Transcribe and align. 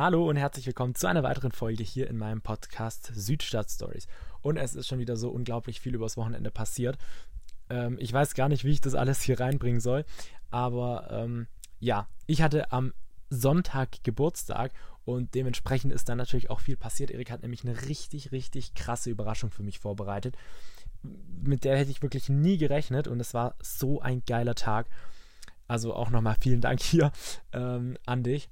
Hallo 0.00 0.26
und 0.26 0.36
herzlich 0.36 0.64
willkommen 0.64 0.94
zu 0.94 1.08
einer 1.08 1.22
weiteren 1.22 1.52
Folge 1.52 1.84
hier 1.84 2.08
in 2.08 2.16
meinem 2.16 2.40
Podcast 2.40 3.12
Südstadt 3.14 3.70
Stories. 3.70 4.08
Und 4.40 4.56
es 4.56 4.74
ist 4.74 4.88
schon 4.88 4.98
wieder 4.98 5.14
so 5.14 5.28
unglaublich 5.28 5.78
viel 5.78 5.94
übers 5.94 6.16
Wochenende 6.16 6.50
passiert. 6.50 6.96
Ähm, 7.68 7.98
ich 8.00 8.10
weiß 8.10 8.32
gar 8.32 8.48
nicht, 8.48 8.64
wie 8.64 8.70
ich 8.70 8.80
das 8.80 8.94
alles 8.94 9.20
hier 9.20 9.38
reinbringen 9.38 9.82
soll, 9.82 10.06
aber 10.50 11.06
ähm, 11.10 11.48
ja, 11.80 12.08
ich 12.26 12.40
hatte 12.40 12.72
am 12.72 12.94
Sonntag 13.28 14.02
Geburtstag 14.02 14.72
und 15.04 15.34
dementsprechend 15.34 15.92
ist 15.92 16.08
dann 16.08 16.16
natürlich 16.16 16.48
auch 16.48 16.60
viel 16.60 16.78
passiert. 16.78 17.10
Erik 17.10 17.30
hat 17.30 17.42
nämlich 17.42 17.62
eine 17.64 17.82
richtig, 17.82 18.32
richtig 18.32 18.72
krasse 18.72 19.10
Überraschung 19.10 19.50
für 19.50 19.62
mich 19.62 19.80
vorbereitet. 19.80 20.34
Mit 21.02 21.64
der 21.64 21.76
hätte 21.76 21.90
ich 21.90 22.00
wirklich 22.00 22.30
nie 22.30 22.56
gerechnet 22.56 23.06
und 23.06 23.20
es 23.20 23.34
war 23.34 23.54
so 23.60 24.00
ein 24.00 24.22
geiler 24.26 24.54
Tag. 24.54 24.86
Also 25.68 25.92
auch 25.92 26.08
nochmal 26.08 26.36
vielen 26.40 26.62
Dank 26.62 26.80
hier 26.80 27.12
ähm, 27.52 27.98
an 28.06 28.22
dich. 28.22 28.48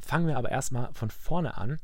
Fangen 0.00 0.26
wir 0.26 0.38
aber 0.38 0.50
erstmal 0.50 0.92
von 0.94 1.10
vorne 1.10 1.56
an. 1.56 1.78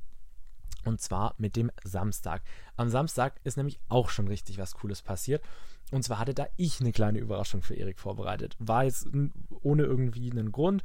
Und 0.85 1.01
zwar 1.01 1.35
mit 1.39 1.57
dem 1.57 1.71
Samstag. 1.85 2.43
Am 2.77 2.89
Samstag 2.89 3.41
ist 3.43 3.57
nämlich 3.57 3.81
auch 3.89 4.09
schon 4.09 4.29
richtig 4.29 4.59
was 4.59 4.75
Cooles 4.75 5.03
passiert. 5.03 5.43
Und 5.91 6.03
zwar 6.03 6.19
hatte 6.19 6.35
da 6.35 6.47
ich 6.57 6.81
eine 6.81 6.93
kleine 6.93 7.19
Überraschung 7.19 7.63
für 7.63 7.75
Erik 7.75 7.99
vorbereitet. 7.99 8.57
War 8.59 8.85
jetzt 8.85 9.09
ohne 9.63 9.83
irgendwie 9.83 10.31
einen 10.31 10.53
Grund. 10.53 10.83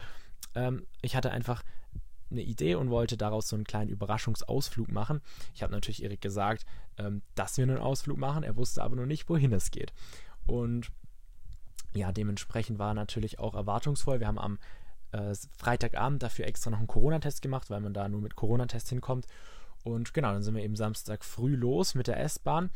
Ähm, 0.56 0.86
ich 1.02 1.16
hatte 1.16 1.32
einfach 1.32 1.64
eine 2.32 2.42
Idee 2.42 2.76
und 2.76 2.90
wollte 2.90 3.18
daraus 3.18 3.48
so 3.48 3.56
einen 3.56 3.66
kleinen 3.66 3.90
Überraschungsausflug 3.90 4.92
machen. 4.92 5.22
Ich 5.54 5.64
habe 5.64 5.74
natürlich 5.74 6.04
Erik 6.04 6.22
gesagt, 6.22 6.66
ähm, 6.98 7.22
dass 7.36 7.58
wir 7.58 7.64
einen 7.64 7.78
Ausflug 7.78 8.18
machen. 8.18 8.44
Er 8.44 8.56
wusste 8.56 8.84
aber 8.84 8.96
noch 8.96 9.06
nicht, 9.06 9.28
wohin 9.30 9.54
es 9.54 9.72
geht. 9.72 9.94
Und 10.46 10.92
ja, 11.94 12.12
dementsprechend 12.12 12.80
war 12.80 12.92
er 12.92 12.96
natürlich 12.96 13.40
auch 13.40 13.54
erwartungsvoll. 13.54 14.20
Wir 14.20 14.28
haben 14.28 14.40
am 14.40 14.60
äh, 15.12 15.34
Freitagabend 15.58 16.24
dafür 16.24 16.46
extra 16.46 16.70
noch 16.70 16.80
einen 16.80 16.88
Corona-Test 16.88 17.42
gemacht, 17.42 17.70
weil 17.70 17.82
man 17.82 17.94
da 17.94 18.08
nur 18.10 18.22
mit 18.22 18.36
Corona-Test 18.36 18.90
hinkommt. 18.90 19.28
Und 19.84 20.14
genau, 20.14 20.32
dann 20.32 20.44
sind 20.44 20.56
wir 20.56 20.64
eben 20.64 20.76
Samstag 20.76 21.24
früh 21.26 21.56
los 21.56 21.96
mit 21.96 22.08
der 22.08 22.20
S-Bahn 22.20 22.70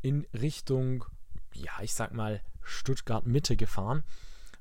in 0.00 0.26
Richtung, 0.34 1.04
ja, 1.54 1.72
ich 1.80 1.94
sag 1.94 2.12
mal, 2.12 2.40
Stuttgart 2.62 3.26
Mitte 3.26 3.56
gefahren. 3.56 4.02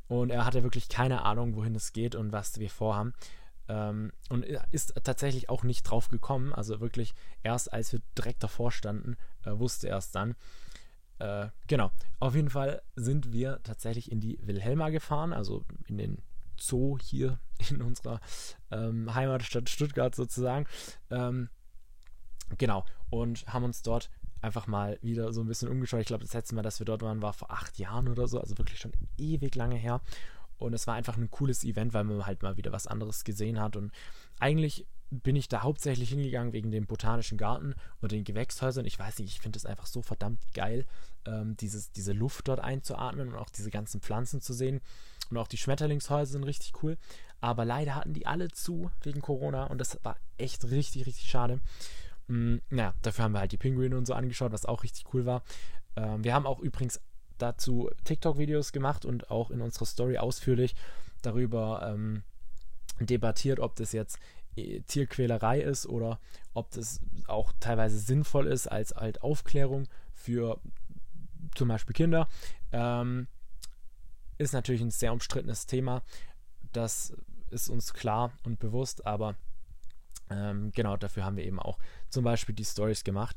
Und 0.08 0.30
er 0.30 0.46
hatte 0.46 0.64
wirklich 0.64 0.90
keine 0.90 1.24
Ahnung, 1.24 1.56
wohin 1.56 1.76
es 1.76 1.94
geht 1.94 2.16
und 2.16 2.32
was 2.32 2.60
wir 2.60 2.70
vorhaben. 2.70 3.14
Ähm, 3.68 4.12
und 4.30 4.46
ist 4.72 4.94
tatsächlich 5.04 5.50
auch 5.50 5.64
nicht 5.64 5.84
drauf 5.84 6.10
gekommen. 6.10 6.54
Also 6.54 6.82
wirklich 6.82 7.14
erst 7.44 7.72
als 7.72 7.94
wir 7.94 8.02
direkt 8.18 8.44
davor 8.44 8.72
standen, 8.72 9.18
äh, 9.46 9.52
wusste 9.58 9.88
er 9.88 9.98
es 9.98 10.12
dann. 10.12 10.36
Äh, 11.20 11.48
genau. 11.68 11.92
Auf 12.20 12.36
jeden 12.36 12.50
Fall 12.50 12.82
sind 12.96 13.32
wir 13.32 13.62
tatsächlich 13.64 14.12
in 14.12 14.20
die 14.20 14.40
Wilhelma 14.42 14.90
gefahren, 14.90 15.34
also 15.34 15.64
in 15.88 15.98
den 15.98 16.22
Zoo 16.62 16.98
hier 17.02 17.40
in 17.70 17.82
unserer 17.82 18.20
ähm, 18.72 19.14
Heimatstadt 19.14 19.70
Stuttgart 19.70 20.16
sozusagen. 20.16 20.68
Ähm, 21.10 21.50
genau. 22.58 22.86
Und 23.10 23.46
haben 23.48 23.66
uns 23.66 23.82
dort 23.82 24.10
einfach 24.42 24.68
mal 24.68 24.98
wieder 25.02 25.34
so 25.34 25.42
ein 25.42 25.48
bisschen 25.48 25.70
umgeschaut. 25.70 26.02
Ich 26.02 26.08
glaube, 26.08 26.24
das 26.24 26.34
letzte 26.34 26.56
Mal, 26.56 26.64
dass 26.64 26.80
wir 26.80 26.86
dort 26.86 27.02
waren, 27.02 27.22
war 27.22 27.34
vor 27.34 27.52
acht 27.52 27.78
Jahren 27.78 28.08
oder 28.08 28.28
so, 28.28 28.40
also 28.40 28.58
wirklich 28.58 28.80
schon 28.80 28.94
ewig 29.18 29.56
lange 29.56 29.76
her. 29.76 30.02
Und 30.58 30.74
es 30.74 30.88
war 30.88 30.96
einfach 30.96 31.18
ein 31.18 31.32
cooles 31.32 31.64
Event, 31.64 31.94
weil 31.94 32.04
man 32.04 32.26
halt 32.26 32.44
mal 32.44 32.58
wieder 32.58 32.72
was 32.72 32.88
anderes 32.88 33.24
gesehen 33.24 33.60
hat. 33.60 33.76
Und 33.76 33.92
eigentlich 34.40 34.86
bin 35.10 35.36
ich 35.36 35.50
da 35.50 35.62
hauptsächlich 35.64 36.10
hingegangen 36.10 36.54
wegen 36.54 36.72
dem 36.72 36.86
botanischen 36.86 37.38
Garten 37.38 37.76
und 38.00 38.12
den 38.12 38.24
Gewächshäusern. 38.24 38.86
Ich 38.86 38.98
weiß 38.98 39.20
nicht, 39.20 39.34
ich 39.34 39.42
finde 39.42 39.58
es 39.58 39.66
einfach 39.66 39.86
so 39.86 40.02
verdammt 40.02 40.40
geil, 40.54 40.86
ähm, 41.26 41.58
dieses, 41.58 41.92
diese 41.92 42.14
Luft 42.14 42.48
dort 42.48 42.62
einzuatmen 42.62 43.30
und 43.30 43.36
auch 43.36 43.50
diese 43.50 43.72
ganzen 43.72 44.02
Pflanzen 44.02 44.40
zu 44.40 44.54
sehen. 44.54 44.82
Und 45.32 45.38
auch 45.38 45.48
die 45.48 45.58
Schmetterlingshäuser 45.58 46.34
sind 46.34 46.44
richtig 46.44 46.84
cool. 46.84 46.98
Aber 47.40 47.66
leider 47.66 47.96
hatten 47.96 48.14
die 48.14 48.28
alle 48.28 48.50
zu 48.50 48.92
wegen 49.02 49.22
Corona 49.22 49.66
und 49.66 49.80
das 49.80 49.98
war 50.04 50.18
echt 50.38 50.66
richtig, 50.66 51.08
richtig 51.08 51.30
schade. 51.30 51.60
Mhm, 52.28 52.62
naja, 52.70 52.94
dafür 53.02 53.26
haben 53.26 53.32
wir 53.32 53.40
halt 53.40 53.52
die 53.52 53.58
Pinguine 53.58 53.98
und 53.98 54.06
so 54.06 54.14
angeschaut, 54.14 54.52
was 54.52 54.66
auch 54.66 54.84
richtig 54.84 55.06
cool 55.14 55.26
war. 55.26 55.42
Ähm, 55.96 56.24
wir 56.24 56.36
haben 56.36 56.46
auch 56.46 56.60
übrigens 56.60 57.02
dazu 57.40 57.90
TikTok-Videos 58.04 58.72
gemacht 58.72 59.06
und 59.06 59.32
auch 59.32 59.50
in 59.50 59.62
unserer 59.62 59.86
Story 59.86 60.18
ausführlich 60.20 60.76
darüber 61.24 61.92
ähm, 61.92 62.24
debattiert, 63.00 63.60
ob 63.60 63.76
das 63.76 63.92
jetzt 63.92 64.20
äh, 64.56 64.82
Tierquälerei 64.82 65.62
ist 65.62 65.88
oder 65.88 66.20
ob 66.54 66.70
das 66.72 67.00
auch 67.28 67.54
teilweise 67.60 67.98
sinnvoll 67.98 68.48
ist 68.48 68.68
als 68.68 68.96
halt 68.96 69.24
Aufklärung 69.24 69.88
für 70.14 70.60
zum 71.56 71.68
Beispiel 71.68 71.94
Kinder. 71.94 72.28
Ähm, 72.72 73.28
ist 74.42 74.54
natürlich 74.54 74.82
ein 74.82 74.92
sehr 74.92 75.14
umstrittenes 75.14 75.66
Thema. 75.66 76.02
Das 76.74 77.14
ist 77.50 77.70
uns 77.70 77.94
klar 77.94 78.32
und 78.44 78.60
bewusst, 78.60 79.06
aber 79.06 79.36
ähm, 80.30 80.72
genau 80.74 80.98
dafür 80.98 81.26
haben 81.26 81.38
wir 81.38 81.46
eben 81.46 81.60
auch 81.60 81.78
zum 82.10 82.24
Beispiel 82.24 82.56
die 82.56 82.66
Stories 82.66 83.04
gemacht. 83.04 83.36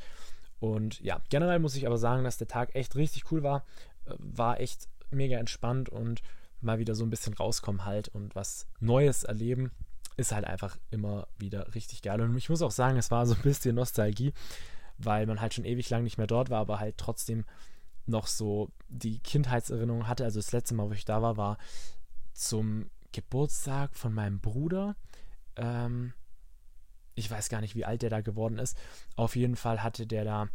Und 0.60 1.00
ja, 1.00 1.20
generell 1.28 1.58
muss 1.58 1.76
ich 1.76 1.86
aber 1.86 1.98
sagen, 1.98 2.24
dass 2.24 2.38
der 2.38 2.48
Tag 2.48 2.74
echt 2.74 2.96
richtig 2.96 3.30
cool 3.30 3.42
war. 3.42 3.64
Äh, 4.06 4.14
war 4.18 4.60
echt 4.60 4.88
mega 5.10 5.38
entspannt 5.38 5.88
und 5.88 6.22
mal 6.60 6.78
wieder 6.78 6.94
so 6.94 7.04
ein 7.04 7.10
bisschen 7.10 7.34
rauskommen 7.34 7.84
halt 7.84 8.08
und 8.08 8.34
was 8.34 8.66
Neues 8.80 9.24
erleben 9.24 9.70
ist 10.16 10.32
halt 10.32 10.44
einfach 10.44 10.78
immer 10.90 11.26
wieder 11.38 11.74
richtig 11.74 12.02
geil. 12.02 12.20
Und 12.20 12.36
ich 12.36 12.48
muss 12.48 12.62
auch 12.62 12.70
sagen, 12.70 12.96
es 12.96 13.10
war 13.10 13.26
so 13.26 13.34
ein 13.34 13.42
bisschen 13.42 13.74
Nostalgie, 13.74 14.32
weil 14.96 15.26
man 15.26 15.40
halt 15.40 15.54
schon 15.54 15.64
ewig 15.64 15.90
lang 15.90 16.04
nicht 16.04 16.18
mehr 16.18 16.26
dort 16.26 16.50
war, 16.50 16.60
aber 16.60 16.78
halt 16.78 16.96
trotzdem 16.98 17.44
noch 18.06 18.26
so 18.26 18.70
die 18.88 19.18
Kindheitserinnerung 19.18 20.08
hatte. 20.08 20.24
Also 20.24 20.38
das 20.38 20.52
letzte 20.52 20.74
Mal, 20.74 20.88
wo 20.88 20.92
ich 20.92 21.04
da 21.04 21.22
war, 21.22 21.36
war 21.36 21.58
zum 22.32 22.90
Geburtstag 23.12 23.94
von 23.94 24.12
meinem 24.12 24.40
Bruder. 24.40 24.96
Ähm, 25.56 26.12
ich 27.14 27.30
weiß 27.30 27.48
gar 27.48 27.60
nicht, 27.60 27.74
wie 27.74 27.84
alt 27.84 28.02
der 28.02 28.10
da 28.10 28.20
geworden 28.20 28.58
ist. 28.58 28.76
Auf 29.16 29.36
jeden 29.36 29.56
Fall 29.56 29.82
hatte 29.82 30.06
der 30.06 30.24
da 30.24 30.48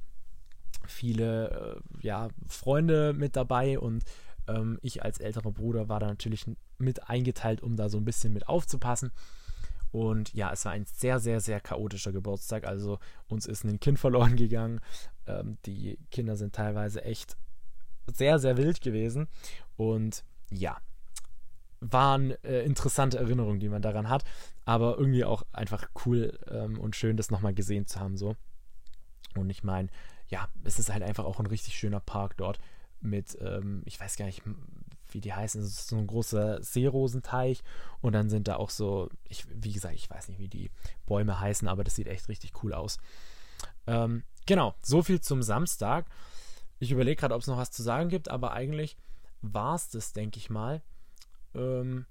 viele 0.86 1.82
äh, 2.02 2.06
ja, 2.06 2.30
Freunde 2.48 3.14
mit 3.14 3.36
dabei 3.36 3.80
und 3.80 4.04
ähm, 4.48 4.80
ich 4.82 5.04
als 5.04 5.20
älterer 5.20 5.52
Bruder 5.52 5.90
war 5.90 6.00
da 6.00 6.08
natürlich 6.08 6.46
mit 6.78 7.10
eingeteilt, 7.10 7.62
um 7.62 7.76
da 7.76 7.90
so 7.90 7.98
ein 7.98 8.06
bisschen 8.06 8.34
mit 8.34 8.48
aufzupassen. 8.48 9.12
Und 9.92 10.34
ja, 10.34 10.52
es 10.52 10.66
war 10.66 10.72
ein 10.74 10.86
sehr, 10.86 11.20
sehr, 11.20 11.40
sehr 11.40 11.60
chaotischer 11.60 12.12
Geburtstag. 12.12 12.66
Also 12.66 13.00
uns 13.28 13.46
ist 13.46 13.64
ein 13.64 13.80
Kind 13.80 14.00
verloren 14.00 14.36
gegangen. 14.36 14.82
Ähm, 15.26 15.58
die 15.66 15.98
Kinder 16.12 16.36
sind 16.36 16.54
teilweise 16.54 17.04
echt 17.04 17.38
sehr, 18.08 18.40
sehr 18.40 18.58
wild 18.58 18.82
gewesen. 18.82 19.28
Und 19.78 20.24
ja, 20.52 20.78
waren 21.80 22.32
äh, 22.44 22.62
interessante 22.64 23.18
Erinnerungen, 23.18 23.60
die 23.60 23.70
man 23.70 23.82
daran 23.82 24.10
hat. 24.10 24.24
Aber 24.66 24.98
irgendwie 24.98 25.26
auch 25.26 25.44
einfach 25.52 25.90
cool 26.06 26.38
ähm, 26.50 26.80
und 26.80 26.96
schön, 26.96 27.18
das 27.18 27.32
nochmal 27.32 27.54
gesehen 27.54 27.88
zu 27.88 28.00
haben. 28.00 28.18
So. 28.18 28.36
Und 29.36 29.50
ich 29.50 29.64
meine, 29.64 29.90
ja, 30.28 30.48
es 30.64 30.80
ist 30.80 30.92
halt 30.92 31.04
einfach 31.04 31.26
auch 31.26 31.40
ein 31.40 31.48
richtig 31.48 31.76
schöner 31.76 32.00
Park 32.00 32.38
dort 32.38 32.60
mit, 33.02 33.38
ähm, 33.42 33.82
ich 33.86 34.00
weiß 34.00 34.18
gar 34.18 34.26
nicht, 34.26 34.44
wie 35.14 35.22
die 35.22 35.34
heißen, 35.34 35.62
es 35.62 35.80
ist 35.80 35.88
so 35.90 35.98
ein 35.98 36.08
großer 36.08 36.62
Seerosenteich 36.64 37.64
und 38.02 38.14
dann 38.14 38.30
sind 38.30 38.48
da 38.48 38.56
auch 38.56 38.70
so, 38.70 39.10
ich, 39.28 39.46
wie 39.50 39.72
gesagt, 39.72 39.96
ich 39.96 40.10
weiß 40.10 40.30
nicht, 40.30 40.40
wie 40.40 40.48
die 40.48 40.72
Bäume 41.06 41.40
heißen, 41.40 41.68
aber 41.68 41.84
das 41.84 41.96
sieht 41.96 42.08
echt 42.08 42.30
richtig 42.30 42.64
cool 42.64 42.74
aus. 42.74 42.98
Ähm, 43.88 44.24
genau, 44.46 44.76
so 44.82 45.02
viel 45.02 45.22
zum 45.22 45.42
Samstag. 45.42 46.06
Ich 46.80 46.92
überlege 46.92 47.20
gerade, 47.20 47.36
ob 47.36 47.42
es 47.42 47.48
noch 47.48 47.58
was 47.58 47.72
zu 47.72 47.84
sagen 47.84 48.10
gibt, 48.10 48.30
aber 48.30 48.54
eigentlich 48.54 48.98
war 49.42 49.76
es 49.76 49.90
das, 49.90 50.14
denke 50.14 50.38
ich 50.38 50.50
mal. 50.50 50.82
Ähm, 51.54 52.06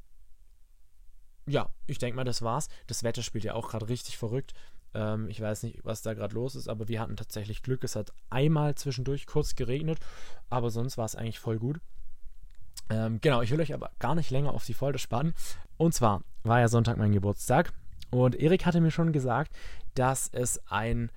ja, 1.47 1.73
ich 1.87 1.99
denke 1.99 2.17
mal, 2.17 2.25
das 2.25 2.43
war's. 2.43 2.69
Das 2.87 3.03
Wetter 3.03 3.23
spielt 3.23 3.45
ja 3.45 3.55
auch 3.55 3.69
gerade 3.69 3.89
richtig 3.89 4.19
verrückt. 4.19 4.55
Ähm, 4.95 5.29
ich 5.29 5.41
weiß 5.41 5.63
nicht, 5.63 5.85
was 5.85 6.03
da 6.03 6.15
gerade 6.15 6.35
los 6.35 6.55
ist, 6.55 6.69
aber 6.69 6.89
wir 6.89 7.01
hatten 7.01 7.17
tatsächlich 7.17 7.63
Glück. 7.63 7.85
Es 7.85 7.97
hat 7.97 8.13
einmal 8.31 8.75
zwischendurch 8.75 9.27
kurz 9.27 9.55
geregnet, 9.55 9.99
aber 10.51 10.71
sonst 10.71 10.99
war 10.99 11.05
es 11.05 11.17
eigentlich 11.17 11.39
voll 11.39 11.59
gut. 11.59 11.81
Ähm, 12.91 13.19
genau, 13.21 13.43
ich 13.43 13.51
will 13.51 13.61
euch 13.61 13.75
aber 13.75 13.91
gar 13.99 14.15
nicht 14.15 14.31
länger 14.31 14.53
auf 14.53 14.65
die 14.65 14.75
Folter 14.75 14.99
spannen. 14.99 15.35
Und 15.77 15.95
zwar 15.95 16.23
war 16.43 16.61
ja 16.61 16.69
Sonntag 16.69 16.97
mein 16.97 17.13
Geburtstag 17.13 17.73
und 18.11 18.35
Erik 18.37 18.65
hatte 18.67 18.81
mir 18.81 18.91
schon 18.91 19.13
gesagt, 19.13 19.53
dass 19.95 20.29
es 20.33 20.61
ein 20.69 21.11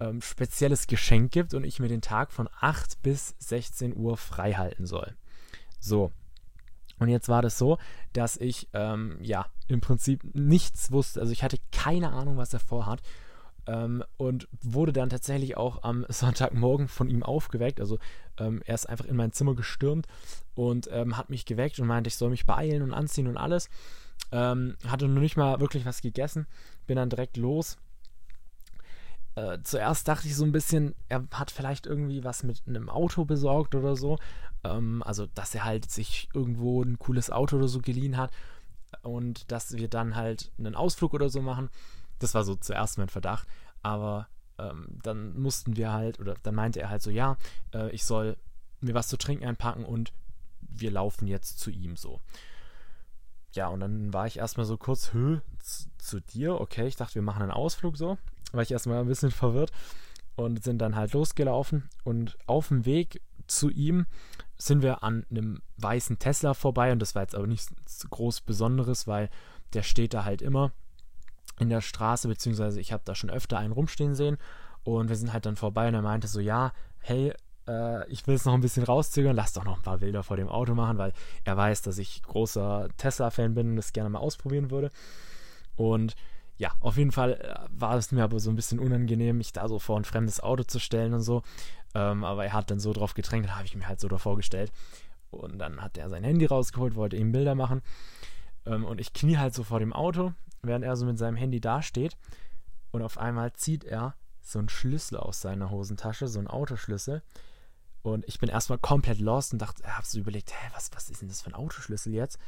ähm, 0.00 0.20
spezielles 0.22 0.86
Geschenk 0.86 1.32
gibt 1.32 1.54
und 1.54 1.64
ich 1.64 1.80
mir 1.80 1.88
den 1.88 2.02
Tag 2.02 2.32
von 2.32 2.48
8 2.60 3.02
bis 3.02 3.34
16 3.38 3.96
Uhr 3.96 4.16
frei 4.16 4.52
halten 4.52 4.86
soll. 4.86 5.16
So. 5.80 6.12
Und 6.98 7.08
jetzt 7.08 7.28
war 7.28 7.42
das 7.42 7.58
so, 7.58 7.78
dass 8.12 8.36
ich 8.36 8.68
ähm, 8.72 9.18
ja 9.20 9.46
im 9.68 9.80
Prinzip 9.80 10.22
nichts 10.34 10.90
wusste. 10.90 11.20
Also 11.20 11.32
ich 11.32 11.42
hatte 11.42 11.58
keine 11.70 12.12
Ahnung, 12.12 12.36
was 12.36 12.52
er 12.52 12.60
vorhat. 12.60 13.00
Ähm, 13.68 14.02
und 14.16 14.48
wurde 14.62 14.94
dann 14.94 15.10
tatsächlich 15.10 15.58
auch 15.58 15.82
am 15.82 16.06
Sonntagmorgen 16.08 16.88
von 16.88 17.10
ihm 17.10 17.22
aufgeweckt. 17.22 17.80
Also 17.80 17.98
ähm, 18.38 18.62
er 18.64 18.74
ist 18.74 18.88
einfach 18.88 19.04
in 19.04 19.16
mein 19.16 19.32
Zimmer 19.32 19.54
gestürmt 19.54 20.06
und 20.54 20.88
ähm, 20.90 21.18
hat 21.18 21.28
mich 21.28 21.44
geweckt 21.44 21.78
und 21.78 21.86
meinte, 21.86 22.08
ich 22.08 22.16
soll 22.16 22.30
mich 22.30 22.46
beeilen 22.46 22.82
und 22.82 22.94
anziehen 22.94 23.28
und 23.28 23.36
alles. 23.36 23.68
Ähm, 24.32 24.76
hatte 24.86 25.06
noch 25.06 25.20
nicht 25.20 25.36
mal 25.36 25.60
wirklich 25.60 25.84
was 25.84 26.00
gegessen. 26.00 26.46
Bin 26.86 26.96
dann 26.96 27.10
direkt 27.10 27.36
los. 27.36 27.76
Äh, 29.34 29.58
zuerst 29.62 30.08
dachte 30.08 30.26
ich 30.26 30.34
so 30.34 30.44
ein 30.44 30.52
bisschen, 30.52 30.94
er 31.08 31.24
hat 31.32 31.50
vielleicht 31.50 31.86
irgendwie 31.86 32.24
was 32.24 32.42
mit 32.42 32.62
einem 32.66 32.88
Auto 32.88 33.26
besorgt 33.26 33.74
oder 33.74 33.96
so. 33.96 34.18
Ähm, 34.64 35.02
also, 35.04 35.26
dass 35.26 35.54
er 35.54 35.64
halt 35.64 35.90
sich 35.90 36.30
irgendwo 36.32 36.82
ein 36.82 36.98
cooles 36.98 37.30
Auto 37.30 37.56
oder 37.58 37.68
so 37.68 37.80
geliehen 37.80 38.16
hat 38.16 38.32
und 39.02 39.52
dass 39.52 39.76
wir 39.76 39.88
dann 39.88 40.16
halt 40.16 40.50
einen 40.58 40.74
Ausflug 40.74 41.12
oder 41.12 41.28
so 41.28 41.42
machen. 41.42 41.68
Das 42.18 42.34
war 42.34 42.44
so 42.44 42.56
zuerst 42.56 42.98
mein 42.98 43.08
Verdacht. 43.08 43.46
Aber 43.82 44.28
ähm, 44.58 44.86
dann 45.02 45.38
mussten 45.38 45.76
wir 45.76 45.92
halt, 45.92 46.20
oder 46.20 46.34
dann 46.42 46.54
meinte 46.54 46.80
er 46.80 46.90
halt 46.90 47.02
so, 47.02 47.10
ja, 47.10 47.36
äh, 47.72 47.90
ich 47.90 48.04
soll 48.04 48.36
mir 48.80 48.94
was 48.94 49.08
zu 49.08 49.16
trinken 49.16 49.44
einpacken 49.44 49.84
und 49.84 50.12
wir 50.60 50.90
laufen 50.90 51.26
jetzt 51.26 51.58
zu 51.58 51.70
ihm 51.70 51.96
so. 51.96 52.20
Ja, 53.52 53.68
und 53.68 53.80
dann 53.80 54.12
war 54.12 54.26
ich 54.26 54.38
erstmal 54.38 54.66
so 54.66 54.76
kurz, 54.76 55.12
hö, 55.12 55.40
zu, 55.60 55.86
zu 55.98 56.20
dir, 56.20 56.60
okay, 56.60 56.86
ich 56.86 56.96
dachte, 56.96 57.16
wir 57.16 57.22
machen 57.22 57.42
einen 57.42 57.50
Ausflug 57.50 57.96
so. 57.96 58.18
War 58.52 58.62
ich 58.62 58.70
erstmal 58.70 59.00
ein 59.00 59.06
bisschen 59.06 59.30
verwirrt 59.30 59.72
und 60.36 60.62
sind 60.62 60.78
dann 60.78 60.96
halt 60.96 61.12
losgelaufen 61.12 61.88
und 62.04 62.38
auf 62.46 62.68
dem 62.68 62.84
Weg 62.84 63.20
zu 63.46 63.70
ihm 63.70 64.06
sind 64.56 64.82
wir 64.82 65.02
an 65.02 65.24
einem 65.30 65.62
weißen 65.78 66.18
Tesla 66.18 66.54
vorbei 66.54 66.92
und 66.92 67.00
das 67.00 67.14
war 67.14 67.22
jetzt 67.22 67.34
aber 67.34 67.46
nichts 67.46 67.72
groß 68.10 68.42
Besonderes, 68.42 69.06
weil 69.06 69.30
der 69.72 69.82
steht 69.82 70.14
da 70.14 70.24
halt 70.24 70.42
immer 70.42 70.72
in 71.58 71.68
der 71.68 71.80
Straße, 71.80 72.28
beziehungsweise 72.28 72.80
ich 72.80 72.92
habe 72.92 73.02
da 73.04 73.14
schon 73.14 73.30
öfter 73.30 73.58
einen 73.58 73.72
rumstehen 73.72 74.14
sehen 74.14 74.38
und 74.84 75.08
wir 75.08 75.16
sind 75.16 75.32
halt 75.32 75.46
dann 75.46 75.56
vorbei 75.56 75.88
und 75.88 75.94
er 75.94 76.02
meinte 76.02 76.28
so, 76.28 76.40
ja, 76.40 76.72
hey, 77.00 77.32
äh, 77.66 78.08
ich 78.10 78.26
will 78.26 78.34
es 78.34 78.44
noch 78.44 78.54
ein 78.54 78.60
bisschen 78.60 78.84
rauszögern, 78.84 79.36
lass 79.36 79.52
doch 79.52 79.64
noch 79.64 79.76
ein 79.76 79.82
paar 79.82 79.98
Bilder 79.98 80.22
vor 80.22 80.36
dem 80.36 80.48
Auto 80.48 80.74
machen, 80.74 80.98
weil 80.98 81.12
er 81.44 81.56
weiß, 81.56 81.82
dass 81.82 81.98
ich 81.98 82.22
großer 82.22 82.88
Tesla-Fan 82.96 83.54
bin 83.54 83.70
und 83.70 83.76
das 83.76 83.92
gerne 83.92 84.10
mal 84.10 84.18
ausprobieren 84.18 84.70
würde. 84.70 84.90
Und 85.76 86.14
ja, 86.56 86.72
auf 86.80 86.96
jeden 86.96 87.12
Fall 87.12 87.34
äh, 87.34 87.54
war 87.70 87.96
es 87.96 88.10
mir 88.10 88.24
aber 88.24 88.40
so 88.40 88.50
ein 88.50 88.56
bisschen 88.56 88.80
unangenehm, 88.80 89.38
mich 89.38 89.52
da 89.52 89.68
so 89.68 89.78
vor 89.78 89.96
ein 89.96 90.04
fremdes 90.04 90.40
Auto 90.40 90.64
zu 90.64 90.80
stellen 90.80 91.14
und 91.14 91.22
so. 91.22 91.42
Ähm, 91.94 92.24
aber 92.24 92.44
er 92.44 92.52
hat 92.52 92.70
dann 92.70 92.80
so 92.80 92.92
drauf 92.92 93.14
gedrängt, 93.14 93.54
habe 93.54 93.64
ich 93.64 93.76
mir 93.76 93.86
halt 93.86 94.00
so 94.00 94.08
davor 94.08 94.36
gestellt. 94.36 94.72
Und 95.30 95.58
dann 95.58 95.82
hat 95.82 95.96
er 95.98 96.08
sein 96.08 96.24
Handy 96.24 96.46
rausgeholt, 96.46 96.96
wollte 96.96 97.16
ihm 97.16 97.32
Bilder 97.32 97.54
machen. 97.54 97.82
Ähm, 98.68 98.84
und 98.84 99.00
ich 99.00 99.12
knie 99.12 99.38
halt 99.38 99.54
so 99.54 99.64
vor 99.64 99.80
dem 99.80 99.92
Auto, 99.92 100.32
während 100.62 100.84
er 100.84 100.96
so 100.96 101.06
mit 101.06 101.18
seinem 101.18 101.36
Handy 101.36 101.60
dasteht. 101.60 102.16
Und 102.90 103.02
auf 103.02 103.18
einmal 103.18 103.52
zieht 103.54 103.84
er 103.84 104.14
so 104.40 104.58
einen 104.58 104.68
Schlüssel 104.68 105.18
aus 105.18 105.40
seiner 105.40 105.70
Hosentasche, 105.70 106.28
so 106.28 106.38
einen 106.38 106.48
Autoschlüssel. 106.48 107.22
Und 108.02 108.26
ich 108.26 108.38
bin 108.38 108.48
erstmal 108.48 108.78
komplett 108.78 109.18
lost 109.18 109.52
und 109.52 109.58
dachte, 109.58 109.84
habe 109.84 110.06
so 110.06 110.18
überlegt, 110.18 110.52
hä, 110.52 110.70
was, 110.74 110.90
was 110.94 111.10
ist 111.10 111.20
denn 111.20 111.28
das 111.28 111.42
für 111.42 111.50
ein 111.50 111.54
Autoschlüssel 111.54 112.14
jetzt? 112.14 112.38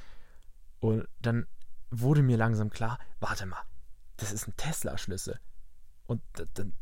Und 0.78 1.06
dann 1.20 1.46
wurde 1.90 2.22
mir 2.22 2.36
langsam 2.36 2.70
klar, 2.70 2.98
warte 3.18 3.46
mal, 3.46 3.62
das 4.16 4.32
ist 4.32 4.46
ein 4.46 4.56
Tesla-Schlüssel. 4.56 5.38
Und 6.06 6.22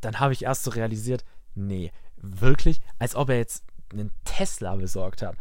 dann 0.00 0.20
habe 0.20 0.32
ich 0.32 0.44
erst 0.44 0.64
so 0.64 0.70
realisiert, 0.70 1.25
nee, 1.55 1.93
wirklich, 2.17 2.81
als 2.99 3.14
ob 3.14 3.31
er 3.31 3.37
jetzt 3.37 3.64
einen 3.93 4.12
Tesla 4.25 4.76
besorgt 4.76 5.23
hat. 5.23 5.37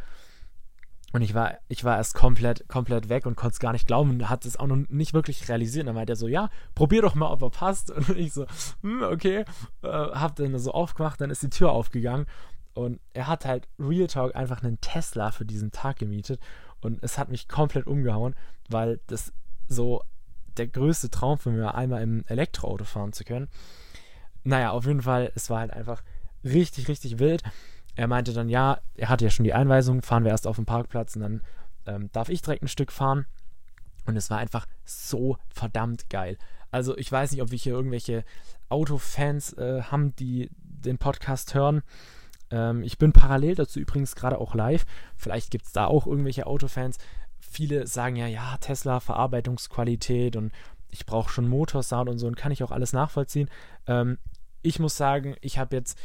Und 1.14 1.22
ich 1.22 1.34
war, 1.34 1.58
ich 1.70 1.84
war 1.84 1.98
erst 1.98 2.16
komplett, 2.16 2.68
komplett 2.68 3.08
weg 3.08 3.26
und 3.26 3.36
konnte 3.36 3.54
es 3.54 3.60
gar 3.60 3.72
nicht 3.72 3.88
glauben 3.88 4.10
und 4.10 4.30
hat 4.30 4.46
es 4.46 4.58
auch 4.58 4.68
noch 4.68 4.78
nicht 4.90 5.14
wirklich 5.14 5.48
realisiert. 5.48 5.84
Und 5.84 5.88
dann 5.88 5.96
meinte 5.96 6.14
er 6.14 6.18
so, 6.18 6.28
ja, 6.28 6.50
probier 6.76 7.02
doch 7.02 7.16
mal, 7.16 7.32
ob 7.32 7.42
er 7.42 7.50
passt. 7.50 7.92
Und 7.92 8.10
ich 8.18 8.34
so, 8.34 8.46
hm, 8.82 9.04
okay, 9.04 9.46
äh, 9.84 9.88
hab 9.88 10.36
dann 10.36 10.58
so 10.60 10.72
aufgemacht, 10.72 11.22
dann 11.22 11.30
ist 11.30 11.44
die 11.44 11.50
Tür 11.50 11.72
aufgegangen 11.72 12.26
und 12.78 13.00
er 13.14 13.26
hat 13.26 13.46
halt 13.46 13.68
Real 13.80 14.06
Talk 14.06 14.36
einfach 14.36 14.62
einen 14.62 14.80
Tesla 14.82 15.32
für 15.32 15.46
diesen 15.46 15.72
Tag 15.72 15.98
gemietet 15.98 16.40
und 16.80 17.02
es 17.02 17.18
hat 17.18 17.30
mich 17.30 17.48
komplett 17.48 17.88
umgehauen, 17.88 18.36
weil 18.70 19.00
das 19.08 19.34
so 19.68 20.04
der 20.58 20.68
größte 20.68 21.10
Traum 21.10 21.40
von 21.40 21.56
mir, 21.56 21.74
einmal 21.74 22.04
im 22.04 22.24
Elektroauto 22.28 22.86
fahren 22.86 23.14
zu 23.14 23.24
können. 23.24 23.48
Naja, 24.44 24.72
auf 24.72 24.86
jeden 24.86 25.02
Fall, 25.02 25.32
es 25.34 25.50
war 25.50 25.62
halt 25.62 25.72
einfach 25.72 26.04
richtig, 26.44 26.88
richtig 26.88 27.18
wild. 27.18 27.42
Er 27.98 28.08
meinte 28.08 28.32
dann, 28.32 28.48
ja, 28.48 28.80
er 28.96 29.10
hatte 29.10 29.26
ja 29.26 29.32
schon 29.32 29.44
die 29.44 29.54
Einweisung, 29.54 30.02
fahren 30.02 30.24
wir 30.24 30.32
erst 30.32 30.48
auf 30.48 30.56
den 30.56 30.66
Parkplatz 30.66 31.16
und 31.16 31.22
dann 31.24 31.42
ähm, 31.86 32.10
darf 32.14 32.30
ich 32.30 32.42
direkt 32.42 32.64
ein 32.64 32.70
Stück 32.70 32.92
fahren. 32.92 33.26
Und 34.06 34.16
es 34.16 34.30
war 34.30 34.38
einfach 34.38 34.66
so 34.86 35.38
verdammt 35.50 36.10
geil. 36.10 36.38
Also 36.72 36.98
ich 36.98 37.12
weiß 37.12 37.32
nicht, 37.32 37.42
ob 37.42 37.52
wir 37.52 37.58
hier 37.58 37.74
irgendwelche 37.74 38.24
Autofans 38.70 39.54
äh, 39.54 39.82
haben, 39.84 40.16
die 40.16 40.50
den 40.58 40.98
Podcast 40.98 41.54
hören. 41.54 41.82
Ähm, 42.52 42.84
ich 42.84 42.98
bin 42.98 43.12
parallel 43.12 43.56
dazu 43.56 43.82
übrigens 43.82 44.16
gerade 44.16 44.38
auch 44.38 44.56
live. 44.56 44.86
Vielleicht 45.18 45.52
gibt 45.52 45.66
es 45.66 45.74
da 45.74 45.86
auch 45.86 46.08
irgendwelche 46.08 46.48
Autofans 46.48 46.98
viele 47.40 47.88
sagen 47.88 48.16
ja, 48.16 48.28
ja, 48.28 48.58
Tesla, 48.60 49.00
Verarbeitungsqualität 49.00 50.36
und 50.36 50.52
ich 50.90 51.06
brauche 51.06 51.30
schon 51.30 51.48
Motorsound 51.48 52.10
und 52.10 52.20
so 52.20 52.28
und 52.28 52.38
kann 52.38 52.52
ich 52.52 52.64
auch 52.64 52.72
alles 52.72 52.94
nachvollziehen. 52.94 53.50
Ähm, 53.88 54.18
ich 54.62 54.80
muss 54.80 54.98
sagen, 54.98 55.36
ich 55.42 55.58
habe 55.58 55.76
jetzt, 55.76 55.98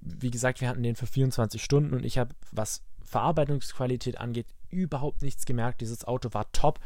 wie 0.00 0.30
gesagt, 0.30 0.60
wir 0.60 0.68
hatten 0.68 0.82
den 0.82 0.96
für 0.96 1.06
24 1.06 1.62
Stunden 1.62 1.94
und 1.94 2.04
ich 2.04 2.18
habe, 2.18 2.34
was 2.52 2.82
Verarbeitungsqualität 3.04 4.18
angeht, 4.18 4.46
überhaupt 4.70 5.22
nichts 5.22 5.44
gemerkt. 5.46 5.80
Dieses 5.80 6.04
Auto 6.04 6.30
war 6.32 6.50
top. 6.52 6.80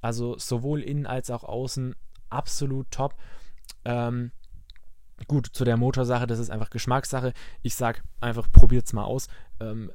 Also 0.00 0.38
sowohl 0.38 0.82
innen 0.82 1.06
als 1.06 1.30
auch 1.30 1.44
außen 1.44 1.96
absolut 2.30 2.90
top. 2.90 3.14
Ähm, 3.84 4.32
gut, 5.26 5.48
zu 5.52 5.64
der 5.64 5.76
Motorsache, 5.76 6.26
das 6.26 6.38
ist 6.38 6.50
einfach 6.50 6.70
Geschmackssache. 6.70 7.32
Ich 7.62 7.74
sage 7.74 8.00
einfach, 8.20 8.50
probiert 8.50 8.86
es 8.86 8.92
mal 8.92 9.04
aus. 9.04 9.28
Ähm, 9.60 9.90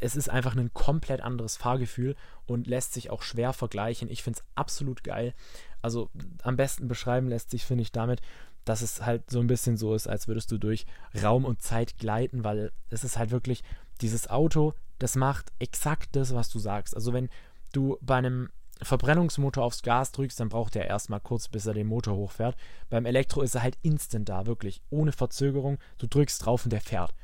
es 0.00 0.16
ist 0.16 0.28
einfach 0.28 0.56
ein 0.56 0.74
komplett 0.74 1.20
anderes 1.20 1.56
Fahrgefühl 1.56 2.16
und 2.46 2.66
lässt 2.66 2.92
sich 2.92 3.10
auch 3.10 3.22
schwer 3.22 3.52
vergleichen. 3.52 4.10
Ich 4.10 4.22
finde 4.22 4.40
es 4.40 4.44
absolut 4.56 5.04
geil. 5.04 5.32
Also 5.80 6.10
am 6.42 6.56
besten 6.56 6.88
beschreiben 6.88 7.28
lässt 7.28 7.50
sich, 7.50 7.64
finde 7.64 7.82
ich, 7.82 7.92
damit, 7.92 8.20
dass 8.64 8.82
es 8.82 9.04
halt 9.04 9.30
so 9.30 9.40
ein 9.40 9.46
bisschen 9.46 9.76
so 9.76 9.94
ist, 9.94 10.06
als 10.08 10.28
würdest 10.28 10.50
du 10.52 10.58
durch 10.58 10.86
Raum 11.22 11.44
und 11.44 11.62
Zeit 11.62 11.98
gleiten, 11.98 12.44
weil 12.44 12.72
es 12.90 13.04
ist 13.04 13.18
halt 13.18 13.30
wirklich 13.30 13.62
dieses 14.00 14.28
Auto, 14.28 14.74
das 14.98 15.16
macht 15.16 15.52
exakt 15.58 16.14
das, 16.16 16.34
was 16.34 16.48
du 16.48 16.58
sagst. 16.58 16.94
Also 16.94 17.12
wenn 17.12 17.28
du 17.72 17.98
bei 18.00 18.16
einem 18.16 18.50
Verbrennungsmotor 18.82 19.64
aufs 19.64 19.82
Gas 19.82 20.12
drückst, 20.12 20.40
dann 20.40 20.48
braucht 20.48 20.76
er 20.76 20.86
erstmal 20.86 21.20
kurz, 21.20 21.48
bis 21.48 21.66
er 21.66 21.74
den 21.74 21.86
Motor 21.86 22.16
hochfährt. 22.16 22.56
Beim 22.90 23.06
Elektro 23.06 23.42
ist 23.42 23.54
er 23.54 23.62
halt 23.62 23.78
instant 23.82 24.28
da, 24.28 24.46
wirklich, 24.46 24.82
ohne 24.90 25.12
Verzögerung. 25.12 25.78
Du 25.98 26.06
drückst 26.06 26.44
drauf 26.44 26.64
und 26.64 26.72
der 26.72 26.80
fährt. 26.80 27.14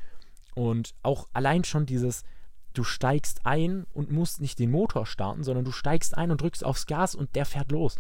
Und 0.55 0.95
auch 1.03 1.29
allein 1.33 1.65
schon 1.65 1.87
dieses, 1.87 2.25
du 2.75 2.85
steigst 2.85 3.45
ein 3.45 3.87
und 3.93 4.11
musst 4.11 4.41
nicht 4.41 4.59
den 4.59 4.71
Motor 4.71 5.07
starten, 5.07 5.43
sondern 5.43 5.65
du 5.65 5.73
steigst 5.73 6.17
ein 6.17 6.31
und 6.31 6.41
drückst 6.41 6.65
aufs 6.65 6.87
Gas 6.87 7.15
und 7.15 7.35
der 7.35 7.45
fährt 7.45 7.73
los. 7.73 7.97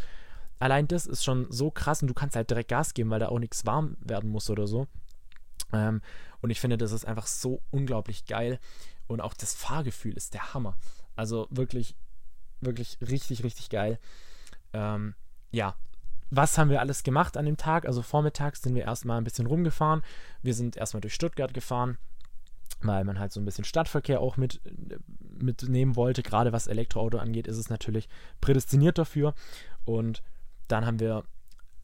Allein 0.58 0.88
das 0.88 1.06
ist 1.06 1.24
schon 1.24 1.46
so 1.50 1.70
krass 1.70 2.02
und 2.02 2.08
du 2.08 2.14
kannst 2.14 2.36
halt 2.36 2.50
direkt 2.50 2.70
Gas 2.70 2.94
geben, 2.94 3.10
weil 3.10 3.20
da 3.20 3.28
auch 3.28 3.38
nichts 3.38 3.64
warm 3.66 3.96
werden 4.00 4.30
muss 4.30 4.50
oder 4.50 4.66
so. 4.66 4.86
Ähm, 5.72 6.00
und 6.40 6.50
ich 6.50 6.60
finde, 6.60 6.78
das 6.78 6.92
ist 6.92 7.04
einfach 7.04 7.26
so 7.26 7.62
unglaublich 7.70 8.26
geil. 8.26 8.58
Und 9.06 9.20
auch 9.20 9.34
das 9.34 9.54
Fahrgefühl 9.54 10.16
ist 10.16 10.34
der 10.34 10.54
Hammer. 10.54 10.76
Also 11.16 11.46
wirklich, 11.50 11.96
wirklich 12.60 12.98
richtig, 13.00 13.44
richtig 13.44 13.70
geil. 13.70 13.98
Ähm, 14.72 15.14
ja, 15.50 15.76
was 16.30 16.58
haben 16.58 16.70
wir 16.70 16.80
alles 16.80 17.02
gemacht 17.02 17.36
an 17.36 17.46
dem 17.46 17.56
Tag? 17.56 17.86
Also 17.86 18.02
vormittags 18.02 18.62
sind 18.62 18.74
wir 18.74 18.84
erstmal 18.84 19.18
ein 19.18 19.24
bisschen 19.24 19.46
rumgefahren. 19.46 20.02
Wir 20.42 20.54
sind 20.54 20.76
erstmal 20.76 21.00
durch 21.00 21.14
Stuttgart 21.14 21.54
gefahren, 21.54 21.96
weil 22.82 23.04
man 23.04 23.18
halt 23.18 23.32
so 23.32 23.40
ein 23.40 23.44
bisschen 23.44 23.64
Stadtverkehr 23.64 24.20
auch 24.20 24.36
mit, 24.36 24.60
mitnehmen 25.20 25.96
wollte. 25.96 26.22
Gerade 26.22 26.52
was 26.52 26.66
Elektroauto 26.66 27.18
angeht, 27.18 27.46
ist 27.46 27.56
es 27.56 27.70
natürlich 27.70 28.08
prädestiniert 28.40 28.98
dafür. 28.98 29.34
Und 29.86 30.22
dann 30.68 30.86
haben 30.86 31.00
wir 31.00 31.24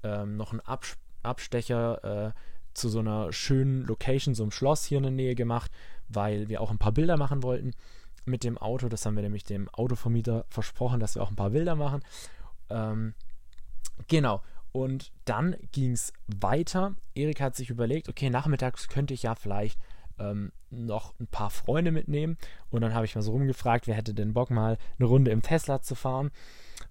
ähm, 0.03 0.37
noch 0.37 0.53
einen 0.53 0.61
Abs 0.61 0.97
Abstecher 1.23 2.29
äh, 2.29 2.33
zu 2.75 2.89
so 2.89 2.99
einer 2.99 3.33
schönen 3.33 3.83
Location, 3.83 4.35
so 4.35 4.43
einem 4.43 4.51
Schloss 4.51 4.85
hier 4.85 4.99
in 4.99 5.05
der 5.05 5.13
Nähe 5.13 5.35
gemacht, 5.35 5.71
weil 6.09 6.49
wir 6.49 6.61
auch 6.61 6.71
ein 6.71 6.79
paar 6.79 6.93
Bilder 6.93 7.17
machen 7.17 7.43
wollten 7.43 7.73
mit 8.25 8.45
dem 8.45 8.59
Auto. 8.59 8.89
Das 8.89 9.07
haben 9.07 9.17
wir 9.17 9.23
nämlich 9.23 9.45
dem 9.45 9.69
Autovermieter 9.71 10.45
versprochen, 10.49 11.01
dass 11.01 11.15
wir 11.15 11.23
auch 11.23 11.31
ein 11.31 11.37
paar 11.37 11.51
Bilder 11.51 11.77
machen. 11.77 12.03
Ähm, 12.71 13.15
genau. 14.09 14.43
Und 14.73 15.13
dann 15.25 15.57
ging 15.73 15.93
es 15.93 16.13
weiter. 16.27 16.95
Erik 17.15 17.41
hat 17.41 17.55
sich 17.55 17.71
überlegt, 17.71 18.09
okay, 18.09 18.29
nachmittags 18.29 18.89
könnte 18.89 19.15
ich 19.15 19.23
ja 19.23 19.37
vielleicht 19.37 19.79
ähm, 20.19 20.51
noch 20.71 21.15
ein 21.21 21.29
paar 21.29 21.51
Freunde 21.51 21.93
mitnehmen. 21.93 22.37
Und 22.71 22.81
dann 22.81 22.93
habe 22.93 23.05
ich 23.05 23.15
mal 23.15 23.23
so 23.23 23.33
rumgefragt, 23.33 23.87
wer 23.87 23.95
hätte 23.95 24.15
denn 24.15 24.35
Bock 24.35 24.51
mal 24.51 24.79
eine 24.99 25.09
Runde 25.09 25.31
im 25.31 25.43
Tesla 25.43 25.81
zu 25.81 25.95
fahren. 25.95 26.33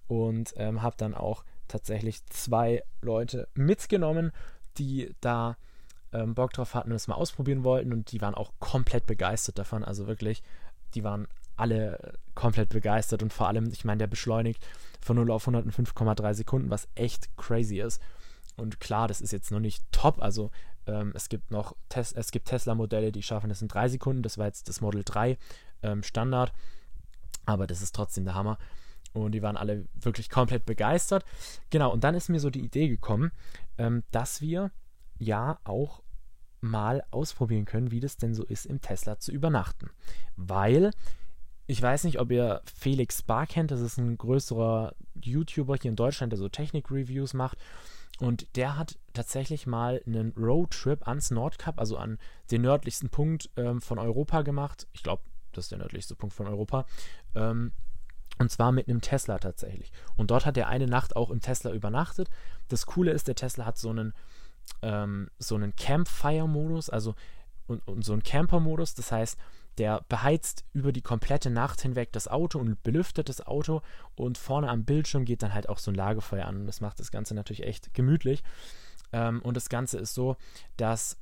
Und 0.08 0.54
ähm, 0.56 0.82
habe 0.82 0.96
dann 0.96 1.14
auch 1.14 1.44
tatsächlich 1.74 2.24
zwei 2.26 2.84
Leute 3.02 3.48
mitgenommen, 3.54 4.30
die 4.78 5.12
da 5.20 5.56
ähm, 6.12 6.36
Bock 6.36 6.52
drauf 6.52 6.74
hatten 6.74 6.90
und 6.90 6.96
es 6.96 7.08
mal 7.08 7.16
ausprobieren 7.16 7.64
wollten. 7.64 7.92
Und 7.92 8.12
die 8.12 8.20
waren 8.20 8.36
auch 8.36 8.52
komplett 8.60 9.06
begeistert 9.06 9.58
davon. 9.58 9.82
Also 9.82 10.06
wirklich, 10.06 10.44
die 10.94 11.02
waren 11.02 11.26
alle 11.56 12.14
komplett 12.36 12.68
begeistert 12.68 13.24
und 13.24 13.32
vor 13.32 13.48
allem, 13.48 13.70
ich 13.72 13.84
meine, 13.84 13.98
der 13.98 14.06
beschleunigt 14.06 14.64
von 15.00 15.16
0 15.16 15.32
auf 15.32 15.48
105,3 15.48 16.34
Sekunden, 16.34 16.70
was 16.70 16.86
echt 16.94 17.36
crazy 17.36 17.80
ist. 17.80 18.00
Und 18.56 18.78
klar, 18.78 19.08
das 19.08 19.20
ist 19.20 19.32
jetzt 19.32 19.50
noch 19.50 19.60
nicht 19.60 19.82
top, 19.90 20.22
also 20.22 20.52
ähm, 20.86 21.12
es 21.14 21.28
gibt 21.28 21.50
noch 21.50 21.74
Tes 21.88 22.12
es 22.12 22.30
gibt 22.30 22.46
Tesla-Modelle, 22.46 23.10
die 23.10 23.22
schaffen 23.22 23.50
es 23.50 23.62
in 23.62 23.68
drei 23.68 23.88
Sekunden. 23.88 24.22
Das 24.22 24.38
war 24.38 24.46
jetzt 24.46 24.68
das 24.68 24.80
Model 24.80 25.02
3 25.04 25.38
ähm, 25.82 26.04
Standard. 26.04 26.52
Aber 27.46 27.66
das 27.66 27.82
ist 27.82 27.94
trotzdem 27.94 28.24
der 28.24 28.34
Hammer. 28.34 28.58
Und 29.14 29.32
die 29.32 29.42
waren 29.42 29.56
alle 29.56 29.86
wirklich 29.94 30.28
komplett 30.28 30.66
begeistert. 30.66 31.24
Genau, 31.70 31.92
und 31.92 32.04
dann 32.04 32.14
ist 32.14 32.28
mir 32.28 32.40
so 32.40 32.50
die 32.50 32.64
Idee 32.64 32.88
gekommen, 32.88 33.32
ähm, 33.78 34.02
dass 34.10 34.40
wir 34.40 34.70
ja 35.18 35.58
auch 35.64 36.02
mal 36.60 37.04
ausprobieren 37.10 37.64
können, 37.64 37.90
wie 37.90 38.00
das 38.00 38.16
denn 38.16 38.34
so 38.34 38.44
ist, 38.44 38.66
im 38.66 38.80
Tesla 38.80 39.18
zu 39.18 39.30
übernachten. 39.30 39.90
Weil 40.36 40.90
ich 41.66 41.80
weiß 41.80 42.04
nicht, 42.04 42.20
ob 42.20 42.30
ihr 42.30 42.60
Felix 42.64 43.22
Bar 43.22 43.46
kennt. 43.46 43.70
Das 43.70 43.80
ist 43.80 43.98
ein 43.98 44.18
größerer 44.18 44.94
YouTuber 45.14 45.76
hier 45.80 45.90
in 45.90 45.96
Deutschland, 45.96 46.32
der 46.32 46.38
so 46.38 46.48
Technik-Reviews 46.48 47.34
macht. 47.34 47.58
Und 48.18 48.56
der 48.56 48.76
hat 48.76 48.98
tatsächlich 49.12 49.66
mal 49.66 50.02
einen 50.06 50.32
Roadtrip 50.36 51.06
ans 51.08 51.30
Nordkap, 51.30 51.78
also 51.78 51.96
an 51.96 52.18
den 52.50 52.62
nördlichsten 52.62 53.10
Punkt 53.10 53.50
ähm, 53.56 53.80
von 53.80 53.98
Europa 53.98 54.42
gemacht. 54.42 54.86
Ich 54.92 55.02
glaube, 55.02 55.22
das 55.52 55.66
ist 55.66 55.72
der 55.72 55.78
nördlichste 55.78 56.14
Punkt 56.14 56.34
von 56.34 56.46
Europa. 56.46 56.86
Ähm, 57.34 57.72
und 58.38 58.50
zwar 58.50 58.72
mit 58.72 58.88
einem 58.88 59.00
Tesla 59.00 59.38
tatsächlich. 59.38 59.92
Und 60.16 60.30
dort 60.30 60.46
hat 60.46 60.56
er 60.56 60.68
eine 60.68 60.86
Nacht 60.86 61.16
auch 61.16 61.30
im 61.30 61.40
Tesla 61.40 61.72
übernachtet. 61.72 62.28
Das 62.68 62.86
Coole 62.86 63.12
ist, 63.12 63.28
der 63.28 63.34
Tesla 63.34 63.66
hat 63.66 63.78
so 63.78 63.90
einen, 63.90 64.12
ähm, 64.82 65.30
so 65.38 65.54
einen 65.54 65.74
Campfire-Modus, 65.76 66.90
also 66.90 67.14
und, 67.66 67.86
und 67.86 68.04
so 68.04 68.12
einen 68.12 68.22
Camper-Modus. 68.22 68.94
Das 68.94 69.12
heißt, 69.12 69.38
der 69.78 70.04
beheizt 70.08 70.64
über 70.72 70.92
die 70.92 71.02
komplette 71.02 71.50
Nacht 71.50 71.80
hinweg 71.80 72.12
das 72.12 72.28
Auto 72.28 72.58
und 72.58 72.82
belüftet 72.82 73.28
das 73.28 73.44
Auto 73.44 73.82
und 74.14 74.38
vorne 74.38 74.68
am 74.68 74.84
Bildschirm 74.84 75.24
geht 75.24 75.42
dann 75.42 75.54
halt 75.54 75.68
auch 75.68 75.78
so 75.78 75.90
ein 75.90 75.96
Lagerfeuer 75.96 76.46
an 76.46 76.60
und 76.60 76.66
das 76.66 76.80
macht 76.80 77.00
das 77.00 77.10
Ganze 77.10 77.34
natürlich 77.34 77.64
echt 77.64 77.92
gemütlich. 77.94 78.42
Ähm, 79.12 79.42
und 79.42 79.56
das 79.56 79.68
Ganze 79.68 79.98
ist 79.98 80.14
so, 80.14 80.36
dass 80.76 81.18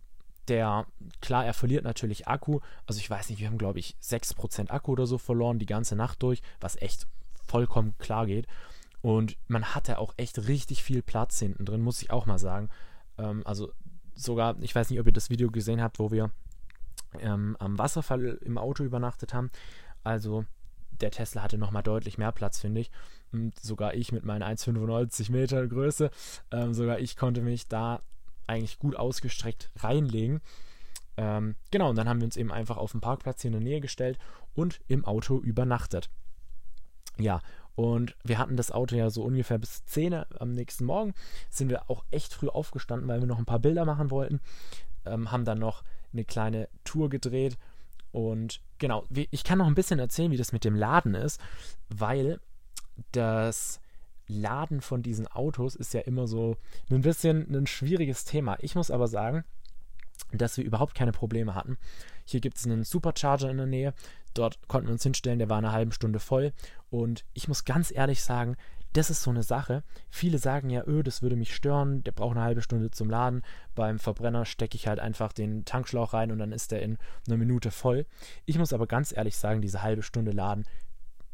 der, 0.52 0.86
klar, 1.22 1.46
er 1.46 1.54
verliert 1.54 1.82
natürlich 1.82 2.28
Akku. 2.28 2.60
Also 2.86 3.00
ich 3.00 3.08
weiß 3.08 3.30
nicht, 3.30 3.40
wir 3.40 3.48
haben 3.48 3.56
glaube 3.56 3.78
ich 3.78 3.96
6% 4.02 4.70
Akku 4.70 4.92
oder 4.92 5.06
so 5.06 5.16
verloren 5.16 5.58
die 5.58 5.66
ganze 5.66 5.96
Nacht 5.96 6.22
durch, 6.22 6.42
was 6.60 6.80
echt 6.80 7.06
vollkommen 7.46 7.96
klar 7.96 8.26
geht. 8.26 8.46
Und 9.00 9.38
man 9.48 9.74
hatte 9.74 9.98
auch 9.98 10.12
echt 10.18 10.46
richtig 10.46 10.82
viel 10.82 11.00
Platz 11.02 11.38
hinten 11.38 11.64
drin, 11.64 11.80
muss 11.80 12.02
ich 12.02 12.10
auch 12.10 12.26
mal 12.26 12.38
sagen. 12.38 12.68
Ähm, 13.16 13.42
also 13.46 13.72
sogar, 14.14 14.56
ich 14.60 14.74
weiß 14.74 14.90
nicht, 14.90 15.00
ob 15.00 15.06
ihr 15.06 15.12
das 15.12 15.30
Video 15.30 15.50
gesehen 15.50 15.80
habt, 15.80 15.98
wo 15.98 16.10
wir 16.10 16.30
ähm, 17.18 17.56
am 17.58 17.78
Wasserfall 17.78 18.38
im 18.42 18.58
Auto 18.58 18.84
übernachtet 18.84 19.32
haben. 19.32 19.50
Also 20.04 20.44
der 21.00 21.10
Tesla 21.10 21.42
hatte 21.42 21.56
nochmal 21.56 21.82
deutlich 21.82 22.18
mehr 22.18 22.30
Platz, 22.30 22.60
finde 22.60 22.82
ich. 22.82 22.90
Und 23.32 23.58
sogar 23.58 23.94
ich 23.94 24.12
mit 24.12 24.24
meinen 24.24 24.42
1,95 24.42 25.32
Meter 25.32 25.66
Größe, 25.66 26.10
ähm, 26.50 26.74
sogar 26.74 26.98
ich 26.98 27.16
konnte 27.16 27.40
mich 27.40 27.68
da 27.68 28.02
eigentlich 28.52 28.78
gut 28.78 28.96
ausgestreckt 28.96 29.70
reinlegen. 29.78 30.40
Ähm, 31.16 31.56
genau, 31.70 31.90
und 31.90 31.96
dann 31.96 32.08
haben 32.08 32.20
wir 32.20 32.26
uns 32.26 32.36
eben 32.36 32.52
einfach 32.52 32.76
auf 32.76 32.92
den 32.92 33.00
Parkplatz 33.00 33.42
hier 33.42 33.48
in 33.48 33.52
der 33.52 33.62
Nähe 33.62 33.80
gestellt 33.80 34.18
und 34.54 34.80
im 34.88 35.04
Auto 35.04 35.38
übernachtet. 35.38 36.10
Ja, 37.18 37.40
und 37.74 38.16
wir 38.22 38.38
hatten 38.38 38.56
das 38.56 38.70
Auto 38.70 38.96
ja 38.96 39.10
so 39.10 39.22
ungefähr 39.22 39.58
bis 39.58 39.84
10 39.86 40.24
am 40.38 40.52
nächsten 40.52 40.84
Morgen. 40.84 41.14
Sind 41.50 41.70
wir 41.70 41.90
auch 41.90 42.04
echt 42.10 42.34
früh 42.34 42.48
aufgestanden, 42.48 43.08
weil 43.08 43.20
wir 43.20 43.26
noch 43.26 43.38
ein 43.38 43.46
paar 43.46 43.58
Bilder 43.58 43.84
machen 43.84 44.10
wollten. 44.10 44.40
Ähm, 45.04 45.30
haben 45.30 45.44
dann 45.44 45.58
noch 45.58 45.82
eine 46.12 46.24
kleine 46.24 46.68
Tour 46.84 47.08
gedreht. 47.08 47.58
Und 48.10 48.60
genau, 48.78 49.06
ich 49.10 49.42
kann 49.42 49.58
noch 49.58 49.66
ein 49.66 49.74
bisschen 49.74 49.98
erzählen, 49.98 50.30
wie 50.30 50.36
das 50.36 50.52
mit 50.52 50.64
dem 50.64 50.74
Laden 50.74 51.14
ist, 51.14 51.40
weil 51.88 52.40
das 53.12 53.80
Laden 54.26 54.80
von 54.80 55.02
diesen 55.02 55.26
Autos 55.26 55.74
ist 55.74 55.94
ja 55.94 56.00
immer 56.00 56.26
so 56.26 56.56
ein 56.90 57.02
bisschen 57.02 57.54
ein 57.54 57.66
schwieriges 57.66 58.24
Thema. 58.24 58.56
Ich 58.60 58.74
muss 58.74 58.90
aber 58.90 59.08
sagen, 59.08 59.44
dass 60.32 60.56
wir 60.56 60.64
überhaupt 60.64 60.94
keine 60.94 61.12
Probleme 61.12 61.54
hatten. 61.54 61.78
Hier 62.24 62.40
gibt 62.40 62.56
es 62.56 62.66
einen 62.66 62.84
Supercharger 62.84 63.50
in 63.50 63.56
der 63.58 63.66
Nähe. 63.66 63.94
Dort 64.34 64.66
konnten 64.68 64.88
wir 64.88 64.92
uns 64.92 65.02
hinstellen, 65.02 65.38
der 65.38 65.50
war 65.50 65.58
eine 65.58 65.72
halbe 65.72 65.92
Stunde 65.92 66.18
voll. 66.18 66.52
Und 66.90 67.24
ich 67.34 67.48
muss 67.48 67.64
ganz 67.64 67.92
ehrlich 67.94 68.22
sagen, 68.22 68.56
das 68.92 69.10
ist 69.10 69.22
so 69.22 69.30
eine 69.30 69.42
Sache. 69.42 69.82
Viele 70.10 70.38
sagen 70.38 70.68
ja, 70.70 70.84
öh, 70.86 71.02
das 71.02 71.22
würde 71.22 71.36
mich 71.36 71.54
stören, 71.54 72.04
der 72.04 72.12
braucht 72.12 72.36
eine 72.36 72.44
halbe 72.44 72.62
Stunde 72.62 72.90
zum 72.90 73.08
Laden. 73.08 73.42
Beim 73.74 73.98
Verbrenner 73.98 74.44
stecke 74.44 74.76
ich 74.76 74.86
halt 74.86 75.00
einfach 75.00 75.32
den 75.32 75.64
Tankschlauch 75.64 76.12
rein 76.12 76.30
und 76.30 76.38
dann 76.38 76.52
ist 76.52 76.72
der 76.72 76.82
in 76.82 76.98
einer 77.26 77.38
Minute 77.38 77.70
voll. 77.70 78.06
Ich 78.44 78.58
muss 78.58 78.72
aber 78.72 78.86
ganz 78.86 79.16
ehrlich 79.16 79.36
sagen, 79.36 79.62
diese 79.62 79.82
halbe 79.82 80.02
Stunde 80.02 80.32
Laden 80.32 80.64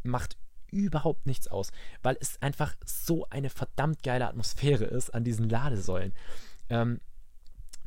macht 0.05 0.37
überhaupt 0.71 1.27
nichts 1.27 1.49
aus, 1.49 1.71
weil 2.03 2.17
es 2.21 2.41
einfach 2.43 2.75
so 2.85 3.27
eine 3.31 3.51
verdammt 3.51 4.03
geile 4.03 4.29
Atmosphäre 4.29 4.85
ist 4.85 5.15
an 5.15 5.25
diesen 5.25 5.49
Ladesäulen. 5.49 6.13
Ähm, 6.69 7.01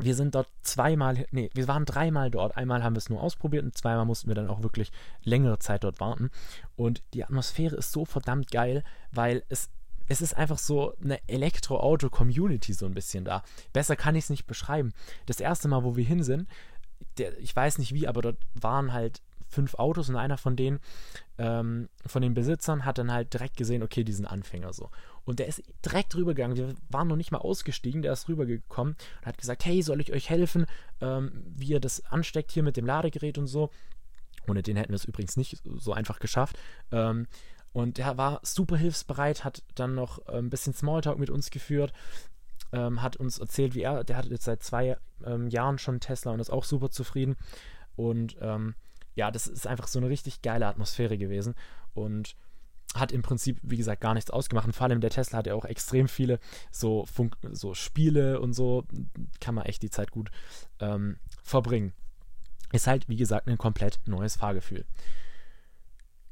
wir 0.04 0.16
sind 0.16 0.36
dort 0.36 0.50
zweimal, 0.62 1.26
nee, 1.32 1.50
wir 1.54 1.68
waren 1.68 1.86
dreimal 1.86 2.32
dort. 2.32 2.58
Einmal 2.58 2.84
haben 2.84 2.96
wir 2.96 3.00
es 3.00 3.10
nur 3.10 3.22
ausprobiert 3.22 3.64
und 3.64 3.78
zweimal 3.78 4.06
mussten 4.06 4.28
wir 4.28 4.36
dann 4.36 4.50
auch 4.50 4.64
wirklich 4.64 4.92
längere 5.24 5.60
Zeit 5.60 5.84
dort 5.84 6.00
warten. 6.00 6.32
Und 6.76 7.04
die 7.14 7.24
Atmosphäre 7.24 7.76
ist 7.76 7.92
so 7.92 8.06
verdammt 8.06 8.52
geil, 8.52 8.84
weil 9.12 9.44
es, 9.50 9.70
es 10.08 10.22
ist 10.22 10.36
einfach 10.36 10.58
so 10.58 10.96
eine 11.04 11.20
Elektroauto-Community 11.28 12.74
so 12.74 12.86
ein 12.86 12.94
bisschen 12.94 13.26
da. 13.26 13.44
Besser 13.74 13.96
kann 13.96 14.16
ich 14.16 14.26
es 14.26 14.30
nicht 14.30 14.48
beschreiben. 14.48 14.94
Das 15.26 15.40
erste 15.40 15.68
Mal, 15.68 15.84
wo 15.84 15.96
wir 15.96 16.06
hin 16.06 16.24
sind, 16.24 16.48
der, 17.18 17.38
ich 17.40 17.56
weiß 17.56 17.78
nicht 17.78 17.94
wie, 17.94 18.08
aber 18.08 18.22
dort 18.22 18.38
waren 18.54 18.94
halt 18.94 19.22
fünf 19.52 19.76
Autos 19.76 20.10
und 20.10 20.16
einer 20.16 20.38
von 20.38 20.56
denen, 20.56 20.80
ähm, 21.38 21.90
von 22.06 22.22
den 22.22 22.34
Besitzern, 22.34 22.86
hat 22.86 22.98
dann 22.98 23.12
halt 23.12 23.34
direkt 23.34 23.58
gesehen, 23.58 23.84
okay, 23.84 24.04
die 24.04 24.14
sind 24.14 24.26
Anfänger 24.26 24.74
so. 24.74 24.90
Und 25.24 25.40
der 25.40 25.48
ist 25.48 25.62
direkt 25.86 26.16
rübergegangen. 26.16 26.58
Wir 26.58 26.76
waren 26.90 27.08
noch 27.08 27.16
nicht 27.16 27.32
mal 27.32 27.38
ausgestiegen. 27.38 28.02
Der 28.02 28.14
ist 28.14 28.28
rübergekommen 28.28 28.96
und 29.20 29.26
hat 29.26 29.38
gesagt: 29.38 29.66
Hey, 29.66 29.82
soll 29.82 30.02
ich 30.02 30.12
euch 30.12 30.30
helfen, 30.30 30.66
ähm, 31.00 31.44
wie 31.46 31.68
ihr 31.68 31.80
das 31.80 32.06
ansteckt 32.06 32.52
hier 32.52 32.64
mit 32.64 32.78
dem 32.78 32.86
Ladegerät 32.86 33.38
und 33.38 33.48
so. 33.48 33.70
Ohne 34.48 34.64
den 34.64 34.78
hätten 34.78 34.90
wir 34.90 34.96
es 34.96 35.06
übrigens 35.06 35.38
nicht 35.38 35.62
so 35.64 35.94
einfach 35.94 36.20
geschafft. 36.20 36.58
Ähm, 36.92 37.28
und 37.74 37.98
der 37.98 38.18
war 38.18 38.40
super 38.44 38.76
hilfsbereit, 38.76 39.44
hat 39.44 39.64
dann 39.76 39.96
noch 39.96 40.28
äh, 40.28 40.38
ein 40.38 40.50
bisschen 40.50 40.74
Smalltalk 40.74 41.20
mit 41.20 41.30
uns 41.30 41.52
geführt, 41.52 41.94
ähm, 42.74 43.02
hat 43.02 43.16
uns 43.16 43.40
erzählt, 43.40 43.76
wie 43.76 43.84
er, 43.84 44.04
der 44.04 44.18
hat 44.18 44.26
jetzt 44.26 44.46
seit 44.46 44.64
zwei 44.64 44.98
ähm, 45.26 45.48
Jahren 45.48 45.78
schon 45.78 46.00
Tesla 46.00 46.32
und 46.32 46.40
ist 46.40 46.50
auch 46.50 46.66
super 46.66 46.90
zufrieden. 46.90 47.38
Und 47.96 48.38
ähm, 48.42 48.76
ja, 49.16 49.32
das 49.32 49.48
ist 49.48 49.68
einfach 49.68 49.88
so 49.88 50.00
eine 50.00 50.10
richtig 50.10 50.42
geile 50.42 50.68
Atmosphäre 50.68 51.18
gewesen. 51.18 51.56
Und 51.94 52.36
hat 52.96 53.12
im 53.12 53.22
Prinzip, 53.22 53.58
wie 53.62 53.78
gesagt, 53.78 54.02
gar 54.02 54.14
nichts 54.14 54.32
ausgemacht. 54.32 54.68
Und 54.68 54.74
vor 54.74 54.88
allem 54.88 55.02
der 55.02 55.10
Tesla 55.10 55.40
hat 55.40 55.48
ja 55.48 55.56
auch 55.56 55.66
extrem 55.66 56.08
viele 56.08 56.40
so, 56.72 57.06
Funk 57.06 57.38
so 57.52 57.74
Spiele 57.74 58.40
und 58.40 58.54
so. 58.54 58.86
Kann 59.40 59.56
man 59.56 59.66
echt 59.66 59.82
die 59.82 59.90
Zeit 59.90 60.12
gut 60.12 60.30
ähm, 60.80 61.18
verbringen. 61.42 61.94
Ist 62.72 62.88
halt, 62.88 63.08
wie 63.10 63.16
gesagt, 63.18 63.48
ein 63.48 63.58
komplett 63.58 64.00
neues 64.06 64.36
Fahrgefühl. 64.36 64.86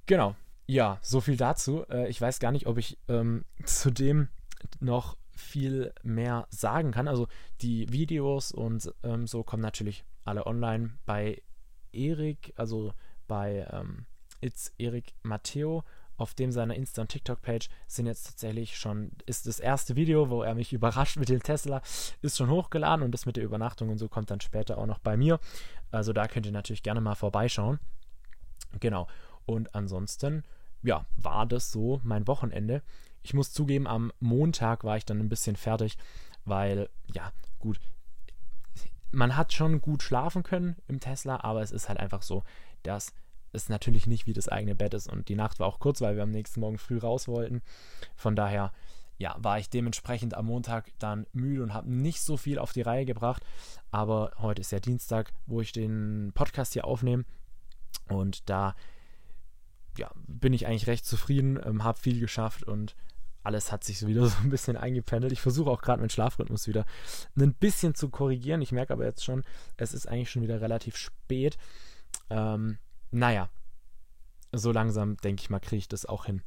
Genau. 0.05 0.35
Ja, 0.67 0.99
so 1.01 1.21
viel 1.21 1.37
dazu. 1.37 1.85
Äh, 1.89 2.09
ich 2.09 2.19
weiß 2.19 2.39
gar 2.39 2.51
nicht, 2.51 2.67
ob 2.67 2.77
ich 2.77 2.97
ähm, 3.07 3.45
zudem 3.65 4.29
noch 4.79 5.17
viel 5.31 5.93
mehr 6.03 6.47
sagen 6.49 6.91
kann. 6.91 7.07
Also 7.07 7.27
die 7.61 7.91
Videos 7.91 8.51
und 8.51 8.93
ähm, 9.03 9.27
so 9.27 9.43
kommen 9.43 9.63
natürlich 9.63 10.03
alle 10.25 10.45
online 10.45 10.91
bei 11.05 11.41
Erik, 11.93 12.53
also 12.55 12.93
bei 13.27 13.67
ähm, 13.71 14.05
It's 14.41 14.73
Erik 14.77 15.13
Matteo 15.23 15.83
auf 16.19 16.33
dem 16.33 16.51
seiner 16.51 16.75
Insta- 16.75 17.01
und 17.01 17.09
TikTok-Page 17.09 17.69
sind 17.87 18.05
jetzt 18.05 18.25
tatsächlich 18.25 18.77
schon, 18.77 19.11
ist 19.25 19.47
das 19.47 19.59
erste 19.59 19.95
Video, 19.95 20.29
wo 20.29 20.43
er 20.43 20.53
mich 20.53 20.73
überrascht 20.73 21.17
mit 21.17 21.29
dem 21.29 21.41
Tesla, 21.41 21.81
ist 22.21 22.37
schon 22.37 22.49
hochgeladen 22.49 23.03
und 23.03 23.11
das 23.11 23.25
mit 23.25 23.37
der 23.37 23.43
Übernachtung 23.43 23.89
und 23.89 23.97
so 23.97 24.09
kommt 24.09 24.29
dann 24.29 24.41
später 24.41 24.77
auch 24.77 24.85
noch 24.85 24.99
bei 24.99 25.15
mir. 25.15 25.39
Also 25.91 26.13
da 26.13 26.27
könnt 26.27 26.45
ihr 26.45 26.51
natürlich 26.51 26.83
gerne 26.83 27.01
mal 27.01 27.15
vorbeischauen. 27.15 27.79
Genau. 28.79 29.07
Und 29.45 29.73
ansonsten, 29.73 30.43
ja, 30.83 31.05
war 31.15 31.45
das 31.45 31.71
so 31.71 32.01
mein 32.03 32.27
Wochenende. 32.27 32.83
Ich 33.23 33.33
muss 33.33 33.51
zugeben, 33.51 33.87
am 33.87 34.11
Montag 34.19 34.83
war 34.83 34.97
ich 34.97 35.05
dann 35.05 35.19
ein 35.19 35.29
bisschen 35.29 35.55
fertig, 35.55 35.97
weil, 36.45 36.89
ja, 37.13 37.31
gut, 37.59 37.79
man 39.11 39.35
hat 39.35 39.53
schon 39.53 39.81
gut 39.81 40.03
schlafen 40.03 40.43
können 40.43 40.75
im 40.87 40.99
Tesla, 40.99 41.41
aber 41.43 41.61
es 41.61 41.71
ist 41.71 41.89
halt 41.89 41.99
einfach 41.99 42.21
so, 42.21 42.43
dass 42.83 43.13
es 43.51 43.69
natürlich 43.69 44.07
nicht 44.07 44.27
wie 44.27 44.33
das 44.33 44.47
eigene 44.47 44.75
Bett 44.75 44.93
ist. 44.93 45.11
Und 45.11 45.29
die 45.29 45.35
Nacht 45.35 45.59
war 45.59 45.67
auch 45.67 45.79
kurz, 45.79 46.01
weil 46.01 46.15
wir 46.15 46.23
am 46.23 46.31
nächsten 46.31 46.59
Morgen 46.59 46.77
früh 46.77 46.97
raus 46.97 47.27
wollten. 47.27 47.61
Von 48.15 48.35
daher, 48.35 48.71
ja, 49.17 49.35
war 49.39 49.59
ich 49.59 49.69
dementsprechend 49.69 50.35
am 50.35 50.45
Montag 50.45 50.91
dann 50.99 51.25
müde 51.33 51.63
und 51.63 51.73
habe 51.73 51.91
nicht 51.91 52.21
so 52.21 52.37
viel 52.37 52.59
auf 52.59 52.71
die 52.73 52.81
Reihe 52.81 53.05
gebracht. 53.05 53.43
Aber 53.91 54.31
heute 54.37 54.61
ist 54.61 54.71
ja 54.71 54.79
Dienstag, 54.79 55.33
wo 55.47 55.61
ich 55.61 55.71
den 55.71 56.31
Podcast 56.35 56.73
hier 56.73 56.85
aufnehme. 56.85 57.25
Und 58.07 58.49
da 58.49 58.75
ja, 59.97 60.11
bin 60.27 60.53
ich 60.53 60.67
eigentlich 60.67 60.87
recht 60.87 61.05
zufrieden, 61.05 61.59
ähm, 61.63 61.83
habe 61.83 61.99
viel 61.99 62.19
geschafft 62.19 62.63
und 62.63 62.95
alles 63.43 63.71
hat 63.71 63.83
sich 63.83 64.05
wieder 64.05 64.25
so 64.27 64.37
ein 64.43 64.49
bisschen 64.49 64.77
eingependelt. 64.77 65.31
Ich 65.31 65.41
versuche 65.41 65.69
auch 65.69 65.81
gerade 65.81 66.01
meinen 66.01 66.09
Schlafrhythmus 66.09 66.67
wieder 66.67 66.85
ein 67.37 67.53
bisschen 67.53 67.95
zu 67.95 68.09
korrigieren. 68.09 68.61
Ich 68.61 68.71
merke 68.71 68.93
aber 68.93 69.05
jetzt 69.05 69.23
schon, 69.23 69.43
es 69.77 69.93
ist 69.93 70.07
eigentlich 70.07 70.31
schon 70.31 70.41
wieder 70.41 70.61
relativ 70.61 70.97
spät. 70.97 71.57
Ähm, 72.29 72.77
naja, 73.11 73.49
so 74.51 74.71
langsam, 74.71 75.17
denke 75.17 75.41
ich 75.41 75.49
mal, 75.49 75.59
kriege 75.59 75.77
ich 75.77 75.87
das 75.87 76.05
auch 76.05 76.25
hin. 76.25 76.41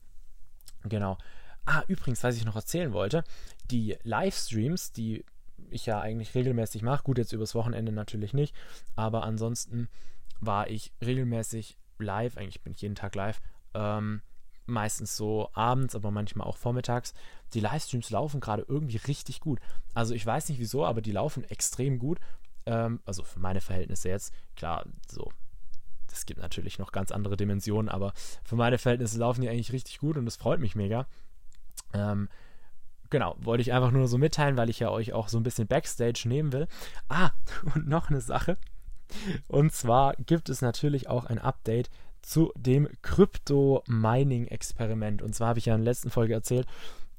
Genau. 0.84 1.18
Ah, 1.64 1.82
übrigens, 1.86 2.22
was 2.24 2.36
ich 2.36 2.44
noch 2.44 2.56
erzählen 2.56 2.92
wollte, 2.92 3.22
die 3.70 3.96
Livestreams, 4.02 4.92
die 4.92 5.24
ich 5.70 5.86
ja 5.86 6.00
eigentlich 6.00 6.34
regelmäßig 6.34 6.82
mache, 6.82 7.04
gut, 7.04 7.18
jetzt 7.18 7.32
übers 7.32 7.54
Wochenende 7.54 7.92
natürlich 7.92 8.34
nicht, 8.34 8.54
aber 8.96 9.22
ansonsten 9.22 9.88
war 10.40 10.68
ich 10.68 10.92
regelmäßig 11.00 11.78
live, 11.98 12.36
eigentlich 12.36 12.62
bin 12.62 12.72
ich 12.72 12.82
jeden 12.82 12.96
Tag 12.96 13.14
live, 13.14 13.40
ähm, 13.74 14.22
meistens 14.66 15.16
so 15.16 15.50
abends, 15.52 15.94
aber 15.94 16.10
manchmal 16.10 16.46
auch 16.46 16.56
vormittags. 16.56 17.14
Die 17.54 17.60
Livestreams 17.60 18.10
laufen 18.10 18.40
gerade 18.40 18.64
irgendwie 18.66 18.96
richtig 18.96 19.40
gut. 19.40 19.60
Also 19.94 20.14
ich 20.14 20.24
weiß 20.24 20.48
nicht 20.48 20.58
wieso, 20.58 20.84
aber 20.84 21.02
die 21.02 21.12
laufen 21.12 21.44
extrem 21.44 21.98
gut. 21.98 22.18
Ähm, 22.66 23.00
also 23.04 23.22
für 23.24 23.40
meine 23.40 23.60
Verhältnisse 23.60 24.08
jetzt, 24.08 24.32
klar, 24.54 24.84
so 25.10 25.30
es 26.12 26.26
gibt 26.26 26.40
natürlich 26.40 26.78
noch 26.78 26.92
ganz 26.92 27.10
andere 27.10 27.36
Dimensionen, 27.36 27.88
aber 27.88 28.12
für 28.44 28.56
meine 28.56 28.78
Verhältnisse 28.78 29.18
laufen 29.18 29.40
die 29.40 29.48
eigentlich 29.48 29.72
richtig 29.72 29.98
gut 29.98 30.16
und 30.16 30.26
das 30.26 30.36
freut 30.36 30.60
mich 30.60 30.74
mega. 30.74 31.06
Ähm, 31.94 32.28
genau, 33.10 33.36
wollte 33.40 33.62
ich 33.62 33.72
einfach 33.72 33.90
nur 33.90 34.08
so 34.08 34.18
mitteilen, 34.18 34.56
weil 34.56 34.70
ich 34.70 34.78
ja 34.78 34.90
euch 34.90 35.12
auch 35.12 35.28
so 35.28 35.38
ein 35.38 35.42
bisschen 35.42 35.66
Backstage 35.66 36.24
nehmen 36.26 36.52
will. 36.52 36.68
Ah, 37.08 37.30
und 37.74 37.88
noch 37.88 38.10
eine 38.10 38.20
Sache. 38.20 38.58
Und 39.48 39.72
zwar 39.72 40.14
gibt 40.16 40.48
es 40.48 40.62
natürlich 40.62 41.08
auch 41.08 41.24
ein 41.24 41.38
Update 41.38 41.90
zu 42.22 42.52
dem 42.56 42.88
Krypto-Mining-Experiment. 43.02 45.22
Und 45.22 45.34
zwar 45.34 45.48
habe 45.48 45.58
ich 45.58 45.66
ja 45.66 45.74
in 45.74 45.82
der 45.82 45.90
letzten 45.90 46.10
Folge 46.10 46.34
erzählt, 46.34 46.68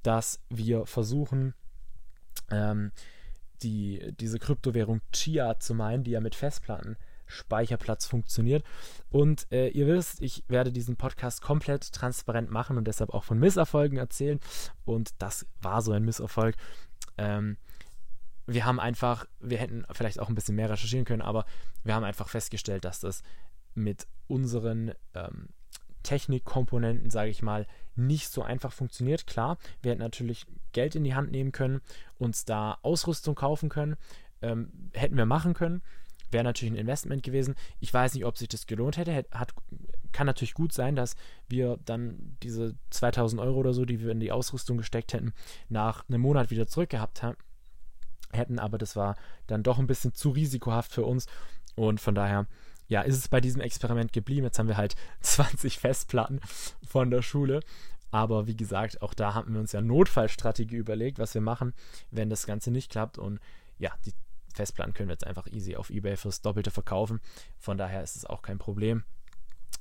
dass 0.01 0.39
wir 0.49 0.85
versuchen, 0.85 1.53
ähm, 2.49 2.91
die, 3.61 4.13
diese 4.19 4.39
Kryptowährung 4.39 5.01
Chia 5.11 5.59
zu 5.59 5.73
meinen, 5.73 6.03
die 6.03 6.11
ja 6.11 6.19
mit 6.19 6.35
Festplatten 6.35 6.97
Speicherplatz 7.25 8.05
funktioniert. 8.05 8.63
Und 9.09 9.47
äh, 9.51 9.69
ihr 9.69 9.87
wisst, 9.87 10.21
ich 10.21 10.43
werde 10.47 10.71
diesen 10.71 10.97
Podcast 10.97 11.41
komplett 11.41 11.91
transparent 11.91 12.51
machen 12.51 12.77
und 12.77 12.85
deshalb 12.85 13.11
auch 13.11 13.23
von 13.23 13.39
Misserfolgen 13.39 13.97
erzählen. 13.97 14.39
Und 14.85 15.11
das 15.19 15.47
war 15.61 15.81
so 15.81 15.91
ein 15.91 16.03
Misserfolg. 16.03 16.55
Ähm, 17.17 17.57
wir 18.45 18.65
haben 18.65 18.79
einfach, 18.79 19.25
wir 19.39 19.57
hätten 19.57 19.85
vielleicht 19.91 20.19
auch 20.19 20.29
ein 20.29 20.35
bisschen 20.35 20.55
mehr 20.55 20.69
recherchieren 20.69 21.05
können, 21.05 21.21
aber 21.21 21.45
wir 21.83 21.95
haben 21.95 22.03
einfach 22.03 22.27
festgestellt, 22.27 22.83
dass 22.83 22.99
das 22.99 23.23
mit 23.75 24.07
unseren 24.27 24.93
ähm, 25.13 25.49
Technikkomponenten, 26.03 27.09
sage 27.09 27.29
ich 27.29 27.41
mal, 27.41 27.65
nicht 27.95 28.29
so 28.29 28.43
einfach 28.43 28.73
funktioniert. 28.73 29.25
Klar, 29.25 29.57
wir 29.81 29.91
hätten 29.91 30.01
natürlich 30.01 30.45
Geld 30.73 30.95
in 30.95 31.03
die 31.03 31.15
Hand 31.15 31.31
nehmen 31.31 31.51
können, 31.51 31.81
uns 32.17 32.45
da 32.45 32.77
Ausrüstung 32.81 33.35
kaufen 33.35 33.69
können, 33.69 33.95
ähm, 34.41 34.89
hätten 34.93 35.17
wir 35.17 35.25
machen 35.25 35.53
können. 35.53 35.81
Wäre 36.29 36.43
natürlich 36.43 36.73
ein 36.73 36.79
Investment 36.79 37.23
gewesen. 37.23 37.55
Ich 37.79 37.93
weiß 37.93 38.15
nicht, 38.15 38.25
ob 38.25 38.37
sich 38.37 38.47
das 38.47 38.65
gelohnt 38.65 38.97
hätte. 38.97 39.25
Hat, 39.31 39.53
kann 40.11 40.25
natürlich 40.25 40.55
gut 40.55 40.73
sein, 40.73 40.95
dass 40.95 41.15
wir 41.47 41.79
dann 41.85 42.37
diese 42.41 42.75
2000 42.89 43.39
Euro 43.39 43.59
oder 43.59 43.73
so, 43.73 43.85
die 43.85 43.99
wir 44.01 44.11
in 44.11 44.19
die 44.19 44.31
Ausrüstung 44.31 44.77
gesteckt 44.77 45.13
hätten, 45.13 45.33
nach 45.69 46.07
einem 46.09 46.21
Monat 46.21 46.49
wieder 46.49 46.67
zurückgehabt 46.67 47.23
hätten, 48.31 48.59
aber 48.59 48.77
das 48.77 48.95
war 48.95 49.15
dann 49.47 49.63
doch 49.63 49.77
ein 49.77 49.87
bisschen 49.87 50.13
zu 50.13 50.31
risikohaft 50.31 50.91
für 50.91 51.03
uns 51.03 51.27
und 51.75 51.99
von 51.99 52.15
daher 52.15 52.47
ja, 52.87 53.01
ist 53.01 53.17
es 53.17 53.27
bei 53.27 53.41
diesem 53.41 53.61
Experiment 53.61 54.13
geblieben. 54.13 54.45
Jetzt 54.45 54.59
haben 54.59 54.67
wir 54.67 54.77
halt 54.77 54.95
20 55.21 55.79
Festplatten 55.79 56.39
von 56.87 57.09
der 57.09 57.21
Schule. 57.21 57.61
Aber 58.11 58.45
wie 58.45 58.55
gesagt, 58.55 59.01
auch 59.01 59.15
da 59.15 59.33
haben 59.33 59.53
wir 59.53 59.59
uns 59.59 59.71
ja 59.71 59.81
Notfallstrategie 59.81 60.75
überlegt, 60.75 61.17
was 61.17 61.33
wir 61.33 61.41
machen, 61.41 61.73
wenn 62.11 62.29
das 62.29 62.45
Ganze 62.45 62.69
nicht 62.69 62.91
klappt. 62.91 63.17
Und 63.17 63.39
ja, 63.79 63.91
die 64.05 64.13
Festplatten 64.53 64.93
können 64.93 65.09
wir 65.09 65.13
jetzt 65.13 65.25
einfach 65.25 65.47
easy 65.47 65.75
auf 65.75 65.89
Ebay 65.89 66.15
fürs 66.15 66.41
Doppelte 66.41 66.69
verkaufen. 66.69 67.21
Von 67.57 67.77
daher 67.77 68.03
ist 68.03 68.15
es 68.15 68.25
auch 68.25 68.43
kein 68.43 68.59
Problem. 68.59 69.03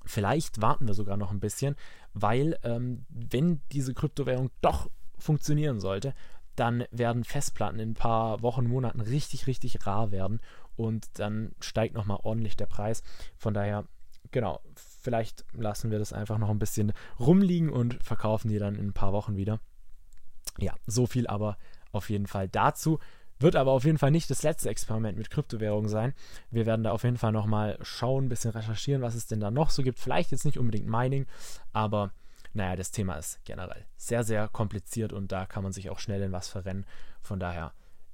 Vielleicht 0.04 0.62
warten 0.62 0.86
wir 0.86 0.94
sogar 0.94 1.18
noch 1.18 1.30
ein 1.30 1.40
bisschen, 1.40 1.76
weil 2.14 2.58
ähm, 2.62 3.04
wenn 3.10 3.60
diese 3.70 3.94
Kryptowährung 3.94 4.50
doch 4.62 4.90
funktionieren 5.18 5.78
sollte, 5.78 6.14
dann 6.56 6.84
werden 6.90 7.24
Festplatten 7.24 7.78
in 7.78 7.90
ein 7.90 7.94
paar 7.94 8.42
Wochen, 8.42 8.66
Monaten 8.66 9.00
richtig, 9.00 9.46
richtig 9.46 9.86
rar 9.86 10.10
werden 10.10 10.40
und 10.76 11.18
dann 11.18 11.54
steigt 11.60 11.94
nochmal 11.94 12.20
ordentlich 12.22 12.56
der 12.56 12.66
Preis. 12.66 13.02
Von 13.36 13.54
daher, 13.54 13.84
genau, 14.30 14.60
vielleicht 14.76 15.44
lassen 15.52 15.90
wir 15.90 15.98
das 15.98 16.12
einfach 16.12 16.38
noch 16.38 16.50
ein 16.50 16.58
bisschen 16.58 16.92
rumliegen 17.18 17.70
und 17.70 18.02
verkaufen 18.02 18.48
die 18.48 18.58
dann 18.58 18.76
in 18.76 18.88
ein 18.88 18.92
paar 18.92 19.12
Wochen 19.12 19.36
wieder. 19.36 19.60
Ja, 20.58 20.74
so 20.86 21.06
viel 21.06 21.26
aber 21.26 21.56
auf 21.92 22.10
jeden 22.10 22.26
Fall 22.26 22.48
dazu. 22.48 22.98
Wird 23.38 23.56
aber 23.56 23.72
auf 23.72 23.84
jeden 23.84 23.98
Fall 23.98 24.12
nicht 24.12 24.30
das 24.30 24.44
letzte 24.44 24.70
Experiment 24.70 25.18
mit 25.18 25.30
Kryptowährungen 25.30 25.88
sein. 25.88 26.14
Wir 26.50 26.64
werden 26.64 26.84
da 26.84 26.92
auf 26.92 27.02
jeden 27.02 27.18
Fall 27.18 27.32
nochmal 27.32 27.76
schauen, 27.82 28.26
ein 28.26 28.28
bisschen 28.28 28.52
recherchieren, 28.52 29.02
was 29.02 29.16
es 29.16 29.26
denn 29.26 29.40
da 29.40 29.50
noch 29.50 29.70
so 29.70 29.82
gibt. 29.82 29.98
Vielleicht 29.98 30.30
jetzt 30.30 30.44
nicht 30.44 30.58
unbedingt 30.58 30.86
Mining, 30.86 31.26
aber 31.72 32.12
naja, 32.54 32.76
das 32.76 32.90
Thema 32.90 33.16
ist 33.16 33.44
generell 33.44 33.86
sehr, 33.96 34.22
sehr 34.24 34.46
kompliziert 34.48 35.12
und 35.12 35.32
da 35.32 35.46
kann 35.46 35.62
man 35.62 35.72
sich 35.72 35.90
auch 35.90 35.98
schnell 35.98 36.22
in 36.22 36.32
was 36.32 36.48
verrennen. 36.48 36.86
Von 37.20 37.40
daher, 37.40 37.72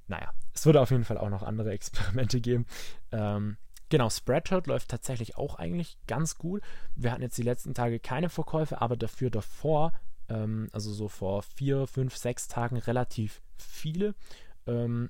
naja, 0.09 0.31
es 0.53 0.65
würde 0.65 0.81
auf 0.81 0.91
jeden 0.91 1.05
Fall 1.05 1.17
auch 1.17 1.29
noch 1.29 1.43
andere 1.43 1.71
Experimente 1.73 2.41
geben. 2.41 2.65
Ähm, 3.11 3.57
genau, 3.89 4.09
Spreadshirt 4.09 4.67
läuft 4.67 4.89
tatsächlich 4.89 5.37
auch 5.37 5.55
eigentlich 5.55 5.97
ganz 6.07 6.37
gut. 6.37 6.61
Wir 6.95 7.11
hatten 7.11 7.21
jetzt 7.21 7.37
die 7.37 7.43
letzten 7.43 7.73
Tage 7.73 7.99
keine 7.99 8.29
Verkäufe, 8.29 8.81
aber 8.81 8.97
dafür 8.97 9.29
davor, 9.29 9.93
ähm, 10.27 10.69
also 10.73 10.91
so 10.91 11.07
vor 11.07 11.43
vier, 11.43 11.87
fünf, 11.87 12.17
sechs 12.17 12.47
Tagen 12.47 12.77
relativ 12.77 13.41
viele. 13.57 14.15
Ähm, 14.67 15.09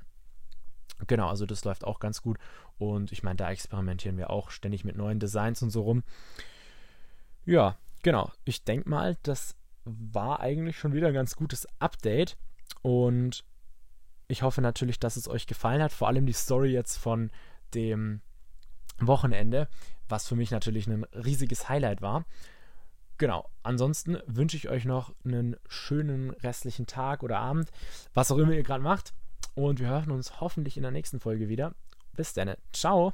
Genau, 1.08 1.30
also 1.30 1.46
das 1.46 1.64
läuft 1.64 1.86
auch 1.86 2.00
ganz 2.00 2.22
gut. 2.22 2.38
Und 2.78 3.12
ich 3.12 3.24
meine, 3.24 3.38
da 3.38 3.50
experimentieren 3.50 4.18
wir 4.18 4.30
auch 4.30 4.52
ständig 4.52 4.84
mit 4.84 4.98
neuen 4.98 5.20
Designs 5.20 5.62
und 5.62 5.70
so 5.70 5.84
rum. 5.84 6.04
Ja, 7.46 7.78
genau. 8.04 8.32
Ich 8.46 8.64
denke 8.64 8.90
mal, 8.90 9.18
das 9.24 9.56
war 9.86 10.40
eigentlich 10.40 10.78
schon 10.78 10.94
wieder 10.94 11.08
ein 11.08 11.14
ganz 11.14 11.36
gutes 11.36 11.68
Update. 11.80 12.38
Und 12.82 13.44
ich 14.30 14.44
hoffe 14.44 14.62
natürlich, 14.62 15.00
dass 15.00 15.18
es 15.18 15.28
euch 15.28 15.48
gefallen 15.48 15.82
hat. 15.82 15.92
Vor 15.92 16.08
allem 16.08 16.26
die 16.26 16.34
Story 16.34 16.70
jetzt 16.70 16.98
von 16.98 17.32
dem 17.74 18.22
Wochenende, 19.00 19.68
was 20.08 20.28
für 20.28 20.36
mich 20.36 20.52
natürlich 20.52 20.88
ein 20.88 21.04
riesiges 21.13 21.68
Highlight 21.68 22.02
war. 22.02 22.26
Genau, 23.18 23.50
ansonsten 23.63 24.18
wünsche 24.28 24.56
ich 24.56 24.70
euch 24.70 24.86
noch 24.86 25.13
einen 25.26 25.58
schönen 25.68 26.30
restlichen 26.30 26.86
Tag 26.86 27.24
oder 27.24 27.39
Abend, 27.39 27.70
was 28.13 28.32
auch 28.32 28.38
immer 28.38 28.54
ihr 28.54 28.63
gerade 28.63 28.84
macht. 28.84 29.13
Und 29.56 29.80
wir 29.80 29.88
hören 29.88 30.12
uns 30.12 30.39
hoffentlich 30.39 30.78
in 30.78 30.84
der 30.84 30.92
nächsten 30.92 31.20
Folge 31.20 31.50
wieder. 31.50 31.74
Bis 32.15 32.34
dann. 32.34 32.56
Ciao. 32.72 33.13